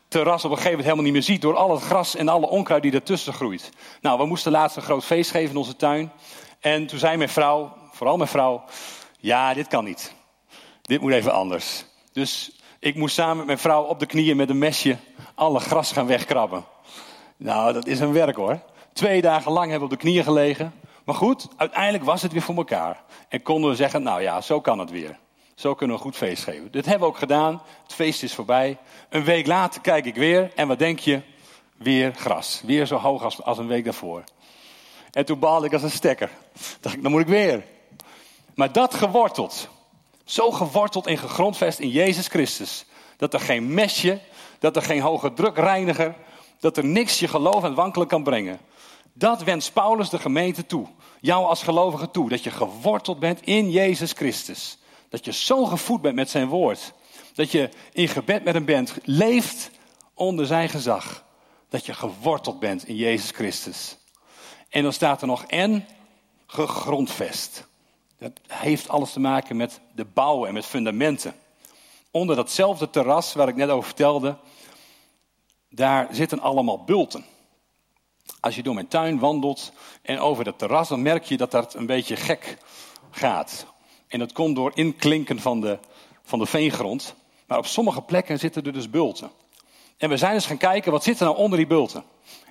terras 0.08 0.44
op 0.44 0.50
een 0.50 0.56
gegeven 0.56 0.78
moment 0.78 0.82
helemaal 0.82 1.04
niet 1.04 1.12
meer 1.12 1.22
ziet 1.22 1.42
door 1.42 1.56
al 1.56 1.70
het 1.70 1.82
gras 1.82 2.16
en 2.16 2.28
alle 2.28 2.48
onkruid 2.48 2.82
die 2.82 2.92
ertussen 2.92 3.32
groeit. 3.32 3.70
Nou, 4.00 4.18
we 4.18 4.26
moesten 4.26 4.52
laatst 4.52 4.76
een 4.76 4.82
groot 4.82 5.04
feest 5.04 5.30
geven 5.30 5.50
in 5.50 5.56
onze 5.56 5.76
tuin. 5.76 6.12
En 6.60 6.86
toen 6.86 6.98
zei 6.98 7.16
mijn 7.16 7.28
vrouw, 7.28 7.76
vooral 7.92 8.16
mijn 8.16 8.28
vrouw, 8.28 8.64
ja, 9.20 9.54
dit 9.54 9.66
kan 9.66 9.84
niet. 9.84 10.14
Dit 10.82 11.00
moet 11.00 11.12
even 11.12 11.32
anders. 11.32 11.84
Dus 12.12 12.60
ik 12.78 12.94
moest 12.94 13.14
samen 13.14 13.36
met 13.36 13.46
mijn 13.46 13.58
vrouw 13.58 13.82
op 13.82 13.98
de 13.98 14.06
knieën 14.06 14.36
met 14.36 14.50
een 14.50 14.58
mesje 14.58 14.96
alle 15.34 15.60
gras 15.60 15.92
gaan 15.92 16.06
wegkrabben. 16.06 16.64
Nou, 17.36 17.72
dat 17.72 17.86
is 17.86 18.00
een 18.00 18.12
werk 18.12 18.36
hoor. 18.36 18.60
Twee 18.92 19.22
dagen 19.22 19.52
lang 19.52 19.70
hebben 19.70 19.88
we 19.88 19.94
op 19.94 20.00
de 20.00 20.06
knieën 20.06 20.24
gelegen. 20.24 20.72
Maar 21.06 21.14
goed, 21.14 21.48
uiteindelijk 21.56 22.04
was 22.04 22.22
het 22.22 22.32
weer 22.32 22.42
voor 22.42 22.56
elkaar. 22.56 23.02
En 23.28 23.42
konden 23.42 23.70
we 23.70 23.76
zeggen, 23.76 24.02
nou 24.02 24.22
ja, 24.22 24.40
zo 24.40 24.60
kan 24.60 24.78
het 24.78 24.90
weer. 24.90 25.18
Zo 25.54 25.74
kunnen 25.74 25.96
we 25.96 26.02
een 26.02 26.08
goed 26.08 26.18
feest 26.18 26.44
geven. 26.44 26.70
Dit 26.70 26.84
hebben 26.84 27.08
we 27.08 27.14
ook 27.14 27.18
gedaan. 27.18 27.62
Het 27.82 27.92
feest 27.94 28.22
is 28.22 28.34
voorbij. 28.34 28.78
Een 29.08 29.24
week 29.24 29.46
later 29.46 29.80
kijk 29.80 30.04
ik 30.04 30.14
weer. 30.14 30.52
En 30.54 30.68
wat 30.68 30.78
denk 30.78 30.98
je? 30.98 31.22
Weer 31.76 32.14
gras. 32.14 32.62
Weer 32.64 32.86
zo 32.86 32.96
hoog 32.96 33.24
als, 33.24 33.42
als 33.42 33.58
een 33.58 33.66
week 33.66 33.84
daarvoor. 33.84 34.24
En 35.12 35.24
toen 35.24 35.38
baalde 35.38 35.66
ik 35.66 35.72
als 35.72 35.82
een 35.82 35.90
stekker. 35.90 36.30
Dacht 36.80 36.94
ik, 36.94 37.02
dan 37.02 37.10
moet 37.10 37.20
ik 37.20 37.26
weer. 37.26 37.64
Maar 38.54 38.72
dat 38.72 38.94
geworteld, 38.94 39.68
zo 40.24 40.50
geworteld 40.50 41.06
en 41.06 41.18
gegrondvest 41.18 41.78
in 41.78 41.88
Jezus 41.88 42.26
Christus, 42.28 42.86
dat 43.16 43.34
er 43.34 43.40
geen 43.40 43.74
mesje, 43.74 44.20
dat 44.58 44.76
er 44.76 44.82
geen 44.82 45.00
hoge 45.00 45.32
drukreiniger, 45.32 46.14
dat 46.60 46.76
er 46.76 46.84
niks 46.84 47.18
je 47.18 47.28
geloof 47.28 47.64
aan 47.64 47.74
wankelen 47.74 48.06
kan 48.06 48.22
brengen. 48.22 48.58
Dat 49.18 49.42
wenst 49.42 49.72
Paulus 49.72 50.08
de 50.08 50.18
gemeente 50.18 50.66
toe, 50.66 50.86
jou 51.20 51.46
als 51.46 51.62
gelovige 51.62 52.10
toe, 52.10 52.28
dat 52.28 52.44
je 52.44 52.50
geworteld 52.50 53.18
bent 53.18 53.40
in 53.42 53.70
Jezus 53.70 54.12
Christus. 54.12 54.78
Dat 55.08 55.24
je 55.24 55.32
zo 55.32 55.64
gevoed 55.64 56.00
bent 56.00 56.14
met 56.14 56.30
zijn 56.30 56.48
woord, 56.48 56.92
dat 57.34 57.50
je 57.50 57.68
in 57.92 58.08
gebed 58.08 58.44
met 58.44 58.54
hem 58.54 58.64
bent, 58.64 58.94
leeft 59.02 59.70
onder 60.14 60.46
zijn 60.46 60.68
gezag. 60.68 61.24
Dat 61.68 61.86
je 61.86 61.94
geworteld 61.94 62.58
bent 62.58 62.88
in 62.88 62.96
Jezus 62.96 63.30
Christus. 63.30 63.96
En 64.68 64.82
dan 64.82 64.92
staat 64.92 65.20
er 65.20 65.26
nog 65.26 65.44
en 65.44 65.86
gegrondvest. 66.46 67.66
Dat 68.18 68.32
heeft 68.46 68.88
alles 68.88 69.12
te 69.12 69.20
maken 69.20 69.56
met 69.56 69.80
de 69.94 70.04
bouw 70.04 70.46
en 70.46 70.54
met 70.54 70.66
fundamenten. 70.66 71.34
Onder 72.10 72.36
datzelfde 72.36 72.90
terras 72.90 73.34
waar 73.34 73.48
ik 73.48 73.56
net 73.56 73.68
over 73.68 73.86
vertelde, 73.86 74.38
daar 75.68 76.08
zitten 76.10 76.40
allemaal 76.40 76.84
bulten. 76.84 77.24
Als 78.40 78.56
je 78.56 78.62
door 78.62 78.74
mijn 78.74 78.88
tuin 78.88 79.18
wandelt 79.18 79.72
en 80.02 80.18
over 80.18 80.46
het 80.46 80.58
terras, 80.58 80.88
dan 80.88 81.02
merk 81.02 81.24
je 81.24 81.36
dat 81.36 81.50
dat 81.50 81.74
een 81.74 81.86
beetje 81.86 82.16
gek 82.16 82.56
gaat. 83.10 83.66
En 84.08 84.18
dat 84.18 84.32
komt 84.32 84.56
door 84.56 84.70
inklinken 84.74 85.40
van 85.40 85.60
de, 85.60 85.78
van 86.22 86.38
de 86.38 86.46
veengrond. 86.46 87.14
Maar 87.46 87.58
op 87.58 87.66
sommige 87.66 88.02
plekken 88.02 88.38
zitten 88.38 88.62
er 88.64 88.72
dus 88.72 88.90
bulten. 88.90 89.30
En 89.96 90.08
we 90.08 90.16
zijn 90.16 90.32
eens 90.32 90.46
gaan 90.46 90.56
kijken, 90.56 90.92
wat 90.92 91.04
zit 91.04 91.18
er 91.18 91.24
nou 91.24 91.36
onder 91.36 91.58
die 91.58 91.66
bulten? 91.66 92.04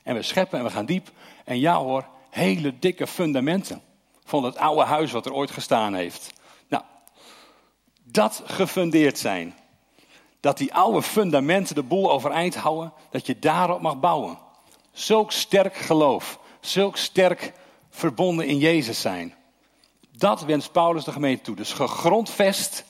En 0.03 0.15
we 0.15 0.21
scheppen 0.21 0.59
en 0.59 0.65
we 0.65 0.71
gaan 0.71 0.85
diep. 0.85 1.11
En 1.43 1.59
ja 1.59 1.77
hoor, 1.77 2.07
hele 2.29 2.79
dikke 2.79 3.07
fundamenten 3.07 3.81
van 4.23 4.43
het 4.43 4.57
oude 4.57 4.83
huis 4.83 5.11
wat 5.11 5.25
er 5.25 5.33
ooit 5.33 5.51
gestaan 5.51 5.93
heeft. 5.93 6.33
Nou, 6.67 6.83
dat 8.03 8.41
gefundeerd 8.45 9.17
zijn. 9.17 9.55
Dat 10.39 10.57
die 10.57 10.73
oude 10.73 11.01
fundamenten 11.01 11.75
de 11.75 11.83
boel 11.83 12.11
overeind 12.11 12.55
houden, 12.55 12.93
dat 13.09 13.25
je 13.25 13.39
daarop 13.39 13.81
mag 13.81 13.99
bouwen. 13.99 14.37
Zulk 14.95 15.31
sterk 15.31 15.75
geloof, 15.75 16.39
zulk 16.59 16.97
sterk 16.97 17.53
verbonden 17.89 18.47
in 18.47 18.57
Jezus 18.57 19.01
zijn. 19.01 19.35
Dat 20.11 20.41
wenst 20.41 20.71
Paulus 20.71 21.03
de 21.03 21.11
gemeente 21.11 21.43
toe. 21.43 21.55
Dus 21.55 21.73
gegrondvest 21.73 22.85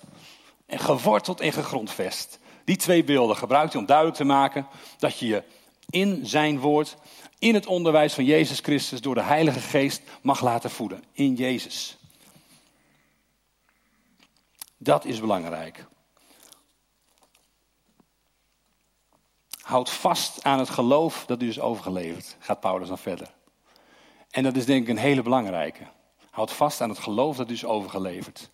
en 0.66 0.80
geworteld 0.80 1.42
en 1.42 1.54
gegrondvest. 1.54 2.40
Die 2.66 2.76
twee 2.76 3.04
beelden 3.04 3.36
gebruikt 3.36 3.72
hij 3.72 3.82
om 3.82 3.88
duidelijk 3.88 4.18
te 4.18 4.24
maken 4.24 4.68
dat 4.98 5.20
je 5.20 5.28
je 5.28 5.44
in 5.90 6.26
zijn 6.26 6.60
woord, 6.60 6.98
in 7.40 7.54
het 7.54 7.66
onderwijs 7.66 8.14
van 8.14 8.26
Jezus 8.26 8.60
Christus 8.60 9.02
door 9.02 9.16
de 9.16 9.24
Heilige 9.24 9.60
Geest 9.60 10.02
mag 10.22 10.42
laten 10.42 10.70
voeden. 10.70 11.04
In 11.12 11.34
Jezus. 11.34 11.98
Dat 14.78 15.06
is 15.06 15.20
belangrijk. 15.20 15.86
Houd 19.66 19.90
vast 19.90 20.44
aan 20.44 20.60
het 20.60 20.70
geloof 20.70 21.24
dat 21.26 21.42
u 21.42 21.48
is 21.48 21.60
overgeleverd, 21.60 22.36
gaat 22.40 22.60
Paulus 22.60 22.88
dan 22.88 22.98
verder. 22.98 23.28
En 24.32 24.44
dat 24.44 24.56
is 24.56 24.66
denk 24.66 24.84
ik 24.84 24.90
een 24.90 24.98
hele 24.98 25.22
belangrijke. 25.22 25.84
Houd 26.30 26.52
vast 26.52 26.82
aan 26.82 26.90
het 26.90 27.00
geloof 27.00 27.38
dat 27.38 27.50
u 27.50 27.54
is 27.54 27.66
overgeleverd. 27.66 28.50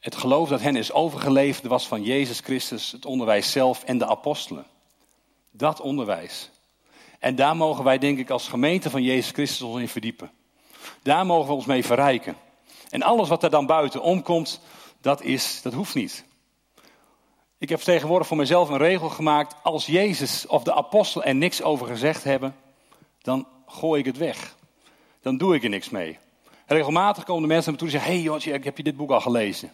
Het 0.00 0.16
geloof 0.16 0.48
dat 0.48 0.60
hen 0.60 0.76
is 0.76 0.92
overgeleverd 0.92 1.66
was 1.66 1.88
van 1.88 2.02
Jezus 2.02 2.40
Christus, 2.40 2.92
het 2.92 3.06
onderwijs 3.06 3.52
zelf 3.52 3.84
en 3.84 3.98
de 3.98 4.06
apostelen. 4.06 4.66
Dat 5.50 5.80
onderwijs. 5.80 6.50
En 7.18 7.34
daar 7.34 7.56
mogen 7.56 7.84
wij, 7.84 7.98
denk 7.98 8.18
ik, 8.18 8.30
als 8.30 8.48
gemeente 8.48 8.90
van 8.90 9.02
Jezus 9.02 9.30
Christus 9.30 9.62
ons 9.62 9.80
in 9.80 9.88
verdiepen. 9.88 10.30
Daar 11.02 11.26
mogen 11.26 11.48
we 11.48 11.54
ons 11.54 11.66
mee 11.66 11.84
verrijken. 11.84 12.36
En 12.90 13.02
alles 13.02 13.28
wat 13.28 13.42
er 13.42 13.50
dan 13.50 13.66
buiten 13.66 14.02
omkomt, 14.02 14.60
dat, 15.00 15.22
is, 15.22 15.62
dat 15.62 15.72
hoeft 15.72 15.94
niet. 15.94 16.24
Ik 17.64 17.70
heb 17.70 17.80
tegenwoordig 17.80 18.26
voor 18.26 18.36
mezelf 18.36 18.68
een 18.68 18.76
regel 18.76 19.08
gemaakt. 19.08 19.54
Als 19.62 19.86
Jezus 19.86 20.46
of 20.46 20.62
de 20.62 20.74
apostelen 20.74 21.26
er 21.26 21.34
niks 21.34 21.62
over 21.62 21.86
gezegd 21.86 22.24
hebben, 22.24 22.56
dan 23.22 23.46
gooi 23.66 24.00
ik 24.00 24.06
het 24.06 24.16
weg. 24.16 24.56
Dan 25.22 25.36
doe 25.36 25.54
ik 25.54 25.62
er 25.62 25.68
niks 25.68 25.90
mee. 25.90 26.18
Regelmatig 26.66 27.24
komen 27.24 27.42
de 27.42 27.48
mensen 27.48 27.72
naar 27.72 27.80
me 27.80 27.86
toe 27.86 27.94
en 27.94 28.00
zeggen: 28.00 28.12
Hey 28.12 28.30
Jotje, 28.30 28.52
heb 28.52 28.76
je 28.76 28.82
dit 28.82 28.96
boek 28.96 29.10
al 29.10 29.20
gelezen. 29.20 29.72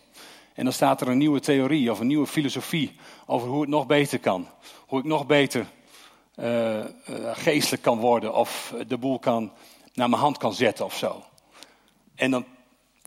En 0.55 0.65
dan 0.65 0.73
staat 0.73 1.01
er 1.01 1.09
een 1.09 1.19
nieuwe 1.19 1.41
theorie 1.41 1.91
of 1.91 2.01
een 2.01 2.07
nieuwe 2.07 2.27
filosofie 2.27 2.97
over 3.27 3.49
hoe 3.49 3.61
het 3.61 3.71
nog 3.71 3.87
beter 3.87 4.19
kan. 4.19 4.49
Hoe 4.87 4.99
ik 4.99 5.05
nog 5.05 5.27
beter 5.27 5.67
uh, 6.37 6.85
geestelijk 7.33 7.83
kan 7.83 7.99
worden 7.99 8.35
of 8.35 8.75
de 8.87 8.99
boel 8.99 9.19
kan, 9.19 9.53
naar 9.95 10.09
mijn 10.09 10.23
hand 10.23 10.39
kan 10.39 10.55
zetten 10.55 10.85
of 10.85 10.97
zo. 10.97 11.25
En 12.15 12.31
dan 12.31 12.45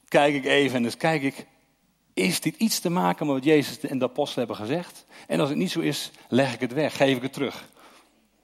kijk 0.08 0.36
ik 0.36 0.46
even 0.46 0.76
en 0.76 0.84
dan 0.84 0.98
kijk 0.98 1.22
ik, 1.22 1.48
is 2.14 2.42
dit 2.42 2.56
iets 2.56 2.80
te 2.80 2.90
maken 2.90 3.26
met 3.26 3.36
wat 3.36 3.44
Jezus 3.44 3.80
en 3.80 3.98
de 3.98 4.06
apostelen 4.06 4.48
hebben 4.48 4.66
gezegd? 4.66 5.06
En 5.28 5.40
als 5.40 5.50
het 5.50 5.58
niet 5.58 5.72
zo 5.72 5.80
is, 5.80 6.12
leg 6.28 6.54
ik 6.54 6.60
het 6.60 6.74
weg, 6.74 6.98
geef 6.98 7.16
ik 7.16 7.22
het 7.22 7.34
terug. 7.34 7.68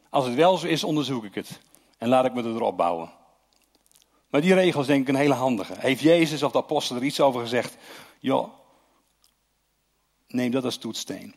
Als 0.10 0.25
het 0.25 0.36
wel 0.36 0.58
zo 0.58 0.67
is, 0.67 0.84
onderzoek 0.84 1.23
ik 1.23 1.36
het. 1.36 1.60
En 1.97 2.08
laat 2.08 2.25
ik 2.25 2.34
me 2.34 2.43
erop 2.43 2.77
bouwen. 2.77 3.12
Maar 4.29 4.41
die 4.41 4.53
regels 4.53 4.88
denk 4.88 5.01
ik 5.01 5.08
een 5.08 5.15
hele 5.15 5.34
handige. 5.34 5.73
Heeft 5.77 6.01
Jezus 6.01 6.43
of 6.43 6.51
de 6.51 6.58
apostelen 6.58 7.01
er 7.01 7.08
iets 7.08 7.19
over 7.19 7.41
gezegd? 7.41 7.77
Joh, 8.19 8.49
neem 10.27 10.51
dat 10.51 10.63
als 10.63 10.77
toetsteen. 10.77 11.36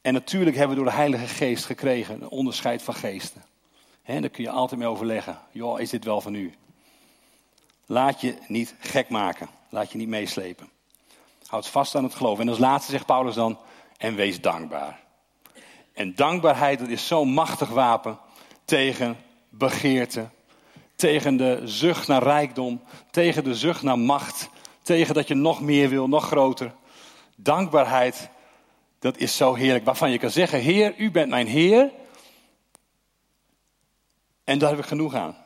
En 0.00 0.12
natuurlijk 0.12 0.56
hebben 0.56 0.76
we 0.76 0.82
door 0.82 0.92
de 0.92 0.98
Heilige 0.98 1.26
Geest 1.26 1.64
gekregen 1.64 2.22
een 2.22 2.28
onderscheid 2.28 2.82
van 2.82 2.94
geesten. 2.94 3.44
Daar 4.04 4.28
kun 4.28 4.44
je 4.44 4.50
altijd 4.50 4.80
mee 4.80 4.88
overleggen. 4.88 5.38
Joh, 5.50 5.80
is 5.80 5.90
dit 5.90 6.04
wel 6.04 6.20
van 6.20 6.34
u? 6.34 6.54
Laat 7.86 8.20
je 8.20 8.34
niet 8.48 8.74
gek 8.78 9.08
maken. 9.08 9.48
Laat 9.68 9.92
je 9.92 9.98
niet 9.98 10.08
meeslepen. 10.08 10.68
Houd 11.54 11.68
vast 11.68 11.94
aan 11.94 12.04
het 12.04 12.14
geloof. 12.14 12.38
En 12.38 12.48
als 12.48 12.58
laatste 12.58 12.90
zegt 12.90 13.06
Paulus 13.06 13.34
dan, 13.34 13.58
en 13.96 14.14
wees 14.14 14.40
dankbaar. 14.40 15.00
En 15.92 16.14
dankbaarheid, 16.14 16.78
dat 16.78 16.88
is 16.88 17.06
zo'n 17.06 17.28
machtig 17.28 17.68
wapen 17.68 18.18
tegen 18.64 19.16
begeerte, 19.48 20.28
tegen 20.96 21.36
de 21.36 21.60
zucht 21.64 22.08
naar 22.08 22.22
rijkdom, 22.22 22.82
tegen 23.10 23.44
de 23.44 23.54
zucht 23.54 23.82
naar 23.82 23.98
macht, 23.98 24.48
tegen 24.82 25.14
dat 25.14 25.28
je 25.28 25.34
nog 25.34 25.60
meer 25.60 25.88
wil, 25.88 26.08
nog 26.08 26.26
groter. 26.26 26.74
Dankbaarheid, 27.36 28.28
dat 28.98 29.16
is 29.16 29.36
zo 29.36 29.54
heerlijk, 29.54 29.84
waarvan 29.84 30.10
je 30.10 30.18
kan 30.18 30.30
zeggen, 30.30 30.60
Heer, 30.60 30.94
u 30.96 31.10
bent 31.10 31.30
mijn 31.30 31.46
Heer. 31.46 31.90
En 34.44 34.58
daar 34.58 34.70
heb 34.70 34.78
ik 34.78 34.86
genoeg 34.86 35.14
aan. 35.14 35.36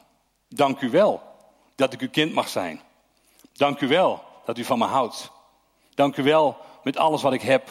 Dank 0.49 0.81
u 0.81 0.91
wel 0.91 1.23
dat 1.75 1.93
ik 1.93 2.01
uw 2.01 2.11
kind 2.11 2.33
mag 2.33 2.49
zijn. 2.49 2.81
Dank 3.53 3.81
u 3.81 3.89
wel 3.89 4.23
dat 4.45 4.59
u 4.59 4.65
van 4.65 4.79
me 4.79 4.85
houdt. 4.85 5.37
Dank 5.99 6.17
u 6.17 6.23
wel 6.23 6.57
met 6.83 6.97
alles 6.97 7.23
wat 7.23 7.33
ik 7.33 7.43
heb. 7.43 7.69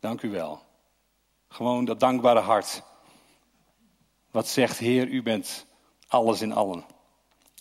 Dank 0.00 0.22
u 0.22 0.30
wel. 0.30 0.62
Gewoon 1.48 1.84
dat 1.84 2.00
dankbare 2.00 2.40
hart. 2.40 2.82
Wat 4.30 4.48
zegt, 4.48 4.78
Heer, 4.78 5.08
u 5.08 5.22
bent 5.22 5.66
alles 6.08 6.40
in 6.40 6.52
allen. 6.52 6.84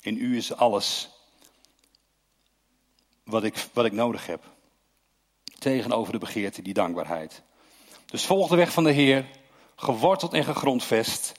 In 0.01 0.17
u 0.17 0.37
is 0.37 0.55
alles 0.55 1.09
wat 3.23 3.43
ik, 3.43 3.67
wat 3.73 3.85
ik 3.85 3.91
nodig 3.91 4.25
heb. 4.25 4.43
Tegenover 5.59 6.13
de 6.13 6.19
begeerte, 6.19 6.61
die 6.61 6.73
dankbaarheid. 6.73 7.41
Dus 8.05 8.25
volg 8.25 8.49
de 8.49 8.55
weg 8.55 8.71
van 8.71 8.83
de 8.83 8.91
Heer, 8.91 9.25
geworteld 9.75 10.33
en 10.33 10.43
gegrondvest. 10.43 11.33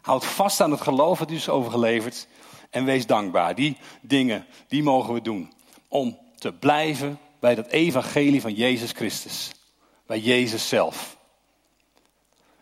Houd 0.00 0.24
vast 0.24 0.60
aan 0.60 0.70
het 0.70 0.80
geloof 0.80 1.18
dat 1.18 1.30
u 1.30 1.34
is 1.34 1.48
overgeleverd. 1.48 2.26
En 2.70 2.84
wees 2.84 3.06
dankbaar. 3.06 3.54
Die 3.54 3.76
dingen, 4.00 4.46
die 4.68 4.82
mogen 4.82 5.14
we 5.14 5.20
doen. 5.20 5.52
Om 5.88 6.18
te 6.36 6.52
blijven 6.52 7.18
bij 7.40 7.54
dat 7.54 7.66
evangelie 7.66 8.40
van 8.40 8.54
Jezus 8.54 8.92
Christus. 8.92 9.50
Bij 10.06 10.18
Jezus 10.18 10.68
zelf. 10.68 11.16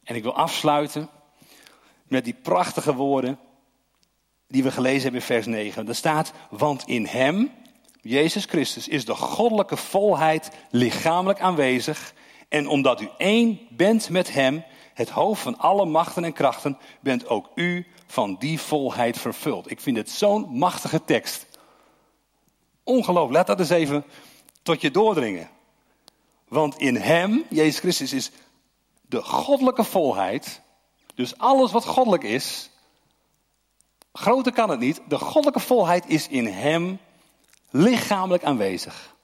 En 0.05 0.15
ik 0.15 0.23
wil 0.23 0.35
afsluiten 0.35 1.09
met 2.09 2.25
die 2.25 2.35
prachtige 2.35 2.95
woorden 2.95 3.39
die 4.49 4.63
we 4.63 4.71
gelezen 4.71 5.03
hebben 5.03 5.21
in 5.21 5.27
vers 5.27 5.47
9. 5.47 5.87
Daar 5.87 5.95
staat, 5.95 6.33
want 6.51 6.83
in 6.87 7.07
hem, 7.07 7.53
Jezus 8.01 8.45
Christus, 8.45 8.89
is 8.89 9.05
de 9.05 9.15
goddelijke 9.15 9.77
volheid 9.77 10.51
lichamelijk 10.71 11.41
aanwezig. 11.41 12.15
En 12.49 12.69
omdat 12.69 13.01
u 13.01 13.09
één 13.19 13.61
bent 13.71 14.09
met 14.09 14.33
hem, 14.33 14.65
het 14.95 15.11
hoofd 15.11 15.43
van 15.43 15.59
alle 15.59 15.85
machten 15.85 16.25
en 16.25 16.33
krachten, 16.33 16.79
bent 17.01 17.29
ook 17.29 17.51
u 17.55 17.87
van 18.07 18.37
die 18.39 18.61
volheid 18.61 19.19
vervuld. 19.19 19.71
Ik 19.71 19.81
vind 19.81 19.97
het 19.97 20.11
zo'n 20.11 20.59
machtige 20.59 21.05
tekst. 21.05 21.47
Ongelooflijk, 22.85 23.35
laat 23.35 23.47
dat 23.47 23.59
eens 23.59 23.71
even 23.71 24.05
tot 24.67 24.81
je 24.81 24.91
doordringen. 24.91 25.51
Want 26.49 26.79
in 26.79 26.97
hem, 26.97 27.45
Jezus 27.49 27.79
Christus, 27.79 28.13
is 28.13 28.31
de 29.01 29.23
goddelijke 29.23 29.85
volheid. 29.85 30.61
Dus 31.15 31.39
alles 31.39 31.73
wat 31.73 31.85
goddelijk 31.85 32.23
is, 32.23 32.71
groter 34.13 34.53
kan 34.53 34.71
het 34.71 34.81
niet. 34.81 35.01
De 35.09 35.19
goddelijke 35.19 35.61
volheid 35.61 36.09
is 36.09 36.29
in 36.29 36.47
hem 36.47 36.99
lichamelijk 37.71 38.45
aanwezig. 38.45 39.15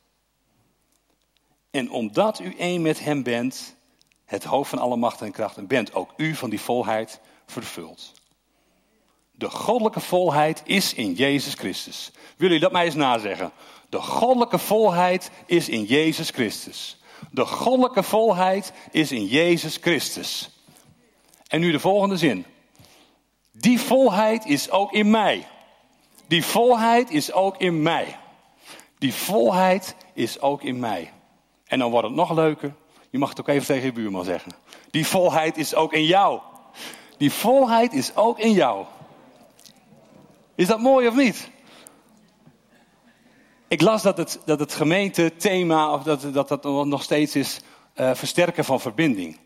En 1.71 1.91
omdat 1.91 2.41
u 2.41 2.55
één 2.59 2.83
met 2.83 3.01
hem 3.01 3.23
bent, 3.23 3.77
het 4.25 4.45
hoofd 4.45 4.71
van 4.71 4.79
alle 4.79 4.97
macht 4.97 5.21
en 5.21 5.33
krachten, 5.33 5.67
bent 5.67 5.95
ook 5.95 6.13
u 6.17 6.35
van 6.35 6.51
die 6.51 6.61
volheid 6.61 7.21
vervuld. 7.47 8.13
De 9.43 9.51
goddelijke 9.51 10.01
volheid 10.01 10.63
is 10.65 10.95
in 10.95 11.13
Jezus 11.13 11.55
Christus. 11.55 12.11
Willen 12.15 12.35
jullie 12.37 12.61
dat 12.61 12.73
mij 12.73 12.85
eens 12.85 12.95
nazeggen? 12.95 13.53
De 13.89 14.01
goddelijke 14.01 14.59
volheid 14.59 15.31
is 15.47 15.69
in 15.69 15.85
Jezus 15.85 16.31
Christus. 16.31 17.01
De 17.31 17.47
goddelijke 17.47 18.03
volheid 18.03 18.73
is 18.91 19.13
in 19.13 19.27
Jezus 19.27 19.79
Christus. 19.81 20.51
En 21.47 21.61
nu 21.61 21.73
de 21.73 21.81
volgende 21.81 22.17
zin. 22.17 22.45
Die 23.53 23.81
volheid 23.81 24.47
is 24.47 24.71
ook 24.71 24.93
in 24.93 25.11
mij. 25.11 25.47
Die 26.27 26.45
volheid 26.45 27.11
is 27.11 27.33
ook 27.33 27.57
in 27.57 27.83
mij. 27.83 28.19
Die 28.99 29.15
volheid 29.15 29.97
is 30.15 30.41
ook 30.41 30.63
in 30.63 30.79
mij. 30.79 31.13
En 31.67 31.79
dan 31.79 31.91
wordt 31.91 32.07
het 32.07 32.17
nog 32.17 32.33
leuker. 32.33 32.75
Je 33.11 33.19
mag 33.19 33.29
het 33.29 33.41
ook 33.41 33.49
even 33.49 33.67
tegen 33.67 33.85
je 33.85 33.93
buurman 33.93 34.25
zeggen. 34.25 34.53
Die 34.91 35.07
volheid 35.07 35.57
is 35.57 35.75
ook 35.75 35.93
in 35.93 36.05
jou. 36.05 36.41
Die 37.17 37.33
volheid 37.33 37.93
is 37.93 38.17
ook 38.17 38.39
in 38.39 38.53
jou. 38.53 38.87
Is 40.62 40.68
dat 40.68 40.81
mooi 40.81 41.09
of 41.09 41.14
niet? 41.14 41.51
Ik 43.68 43.81
las 43.81 44.03
dat 44.03 44.16
het, 44.16 44.40
dat 44.44 44.59
het 44.59 44.81
of 45.92 46.03
dat, 46.03 46.35
dat 46.35 46.48
dat 46.48 46.64
nog 46.87 47.03
steeds 47.03 47.37
is, 47.37 47.61
uh, 47.96 48.11
versterken 48.14 48.64
van 48.64 48.81
verbinding. 48.81 49.38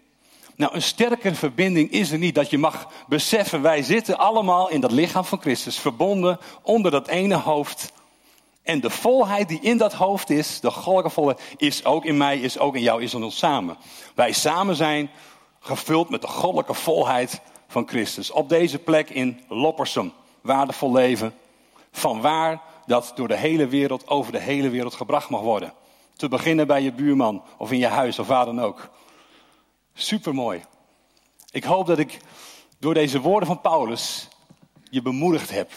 Nou, 0.57 0.75
een 0.75 0.83
sterkere 0.83 1.35
verbinding 1.35 1.91
is 1.91 2.11
er 2.11 2.19
niet 2.19 2.35
dat 2.35 2.51
je 2.51 2.59
mag 2.59 2.89
beseffen, 3.09 3.63
wij 3.63 3.83
zitten 3.83 4.19
allemaal 4.19 4.71
in 4.71 4.81
dat 4.81 4.93
lichaam 4.93 5.25
van 5.25 5.41
Christus, 5.41 5.79
verbonden 5.79 6.39
onder 6.63 6.91
dat 6.91 7.09
ene 7.09 7.37
hoofd. 7.37 7.93
En 8.63 8.81
de 8.81 8.91
volheid 8.91 9.49
die 9.49 9.61
in 9.61 9.77
dat 9.77 9.93
hoofd 9.93 10.31
is, 10.31 10.61
de 10.61 10.71
volheid, 11.11 11.41
is 11.57 11.85
ook 11.85 12.05
in 12.05 12.17
mij, 12.17 12.39
is 12.39 12.59
ook 12.59 12.75
in 12.75 12.83
jou, 12.83 13.03
is 13.03 13.15
in 13.15 13.23
ons 13.23 13.39
samen. 13.39 13.77
Wij 14.15 14.33
samen 14.33 14.77
zijn 14.77 15.11
gevuld 15.61 16.11
met 16.11 16.21
de 16.21 16.29
goddelijke 16.29 16.75
volheid 16.75 17.41
van 17.69 17.89
Christus. 17.89 18.31
Op 18.31 18.49
deze 18.49 18.79
plek 18.79 19.11
in 19.11 19.41
Loppersum, 19.49 20.13
waardevol 20.47 20.93
leven, 20.93 21.35
van 21.93 22.21
waar 22.21 22.63
dat 22.87 23.13
door 23.15 23.29
de 23.29 23.37
hele 23.37 23.67
wereld, 23.67 24.09
over 24.09 24.33
de 24.33 24.41
hele 24.41 24.69
wereld 24.69 24.95
gebracht 24.95 25.29
mag 25.29 25.41
worden. 25.41 25.73
Te 26.17 26.29
beginnen 26.29 26.67
bij 26.67 26.83
je 26.83 26.93
buurman 26.93 27.43
of 27.57 27.73
in 27.73 27.79
je 27.79 27.87
huis 27.87 28.19
of 28.19 28.27
waar 28.27 28.45
dan 28.45 28.61
ook. 28.61 28.91
Supermooi. 29.95 30.65
Ik 31.51 31.65
hoop 31.65 31.87
dat 31.87 31.99
ik 31.99 32.19
door 32.79 32.95
deze 32.95 33.21
woorden 33.21 33.47
van 33.47 33.61
Paulus 33.61 34.29
je 34.91 35.03
bemoedigd 35.03 35.51
heb 35.51 35.71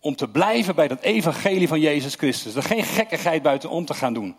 om 0.00 0.16
te 0.16 0.28
blijven 0.28 0.74
bij 0.74 0.88
dat 0.88 1.00
evangelie 1.00 1.68
van 1.68 1.80
Jezus 1.80 2.14
Christus. 2.14 2.54
Er 2.54 2.62
geen 2.62 2.82
gekkigheid 2.84 3.42
buitenom 3.42 3.84
te 3.84 3.94
gaan 3.94 4.14
doen. 4.14 4.36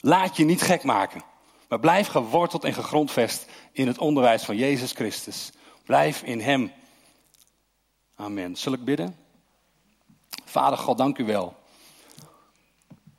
Laat 0.00 0.36
je 0.36 0.44
niet 0.44 0.62
gek 0.62 0.82
maken, 0.82 1.22
maar 1.68 1.80
blijf 1.80 2.06
geworteld 2.06 2.64
en 2.64 2.74
gegrondvest 2.74 3.46
in 3.72 3.86
het 3.86 3.98
onderwijs 3.98 4.42
van 4.42 4.56
Jezus 4.56 4.92
Christus. 4.92 5.52
Blijf 5.84 6.22
in 6.22 6.40
Hem. 6.40 6.72
Amen. 8.22 8.56
Zal 8.56 8.72
ik 8.72 8.84
bidden? 8.84 9.16
Vader 10.44 10.78
God, 10.78 10.98
dank 10.98 11.18
u 11.18 11.24
wel. 11.24 11.54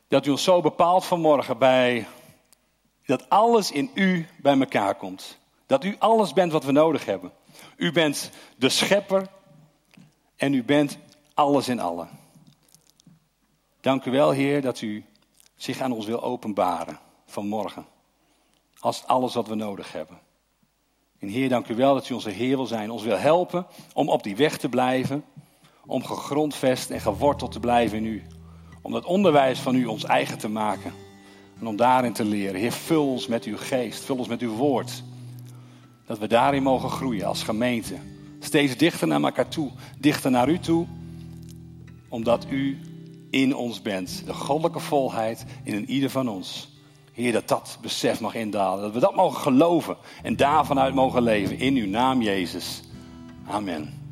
Dat 0.08 0.26
u 0.26 0.30
ons 0.30 0.44
zo 0.44 0.62
bepaalt 0.62 1.06
vanmorgen 1.06 1.58
bij 1.58 2.08
dat 3.06 3.30
alles 3.30 3.72
in 3.72 3.92
u 3.94 4.28
bij 4.42 4.60
elkaar 4.60 4.96
komt. 4.96 5.38
Dat 5.66 5.84
u 5.84 5.96
alles 6.00 6.34
bent 6.34 6.52
wat 6.52 6.64
we 6.64 6.72
nodig 6.72 7.06
hebben. 7.06 7.32
U 7.76 7.92
bent 7.92 8.30
de 8.56 8.70
schepper 8.70 9.28
en 10.36 10.54
u 10.54 10.64
bent 10.64 10.98
alles 11.34 11.68
in 11.68 11.80
allen. 11.80 12.10
Dank 13.82 14.06
u 14.06 14.12
wel, 14.12 14.32
Heer, 14.32 14.62
dat 14.62 14.82
u 14.82 15.06
zich 15.56 15.82
aan 15.82 15.92
ons 15.92 16.06
wil 16.06 16.24
openbaren 16.24 17.00
vanmorgen. 17.26 17.86
Als 18.80 19.06
alles 19.06 19.34
wat 19.34 19.48
we 19.48 19.56
nodig 19.56 19.92
hebben. 19.92 20.20
En 21.24 21.30
Heer, 21.30 21.50
dank 21.50 21.68
u 21.68 21.76
wel 21.76 21.94
dat 21.94 22.10
u 22.10 22.14
onze 22.14 22.30
Heer 22.30 22.56
wil 22.56 22.66
zijn, 22.66 22.92
ons 22.92 23.04
wil 23.04 23.18
helpen 23.18 23.66
om 23.94 24.10
op 24.10 24.24
die 24.24 24.36
weg 24.36 24.58
te 24.58 24.70
blijven, 24.70 25.24
om 25.86 26.04
gegrondvest 26.04 26.90
en 26.90 27.00
geworteld 27.00 27.52
te 27.52 27.60
blijven 27.60 27.98
in 27.98 28.06
u. 28.06 28.24
Om 28.82 28.92
dat 28.92 29.06
onderwijs 29.06 29.60
van 29.60 29.76
u 29.76 29.86
ons 29.86 30.04
eigen 30.04 30.38
te 30.38 30.50
maken 30.50 30.94
en 31.60 31.68
om 31.68 31.76
daarin 31.76 32.14
te 32.14 32.26
leren. 32.26 32.60
Heer, 32.60 32.72
vul 32.72 33.12
ons 33.12 33.28
met 33.28 33.44
uw 33.44 33.58
geest, 33.58 34.04
vul 34.04 34.18
ons 34.18 34.28
met 34.28 34.42
uw 34.42 34.56
woord. 34.56 35.04
Dat 36.06 36.20
we 36.20 36.28
daarin 36.28 36.64
mogen 36.64 36.90
groeien 36.90 37.26
als 37.26 37.44
gemeente. 37.44 37.96
Steeds 38.40 38.78
dichter 38.78 39.08
naar 39.08 39.24
elkaar 39.24 39.48
toe, 39.48 39.72
dichter 40.00 40.32
naar 40.32 40.50
u 40.50 40.60
toe, 40.60 40.86
omdat 42.10 42.46
u 42.50 42.80
in 43.30 43.56
ons 43.56 43.82
bent. 43.82 44.24
De 44.26 44.34
goddelijke 44.34 44.80
volheid 44.80 45.46
in 45.64 45.74
een 45.74 45.90
ieder 45.90 46.10
van 46.10 46.28
ons. 46.30 46.73
Heer, 47.14 47.32
dat 47.32 47.48
dat 47.48 47.78
besef 47.82 48.20
mag 48.20 48.36
indalen. 48.36 48.84
Dat 48.84 48.94
we 48.94 49.00
dat 49.00 49.16
mogen 49.16 49.42
geloven 49.42 49.98
en 50.24 50.36
daarvan 50.36 50.80
uit 50.80 50.94
mogen 50.94 51.22
leven. 51.22 51.60
In 51.60 51.76
uw 51.76 51.88
naam, 51.88 52.22
Jezus. 52.22 52.82
Amen. 53.48 54.03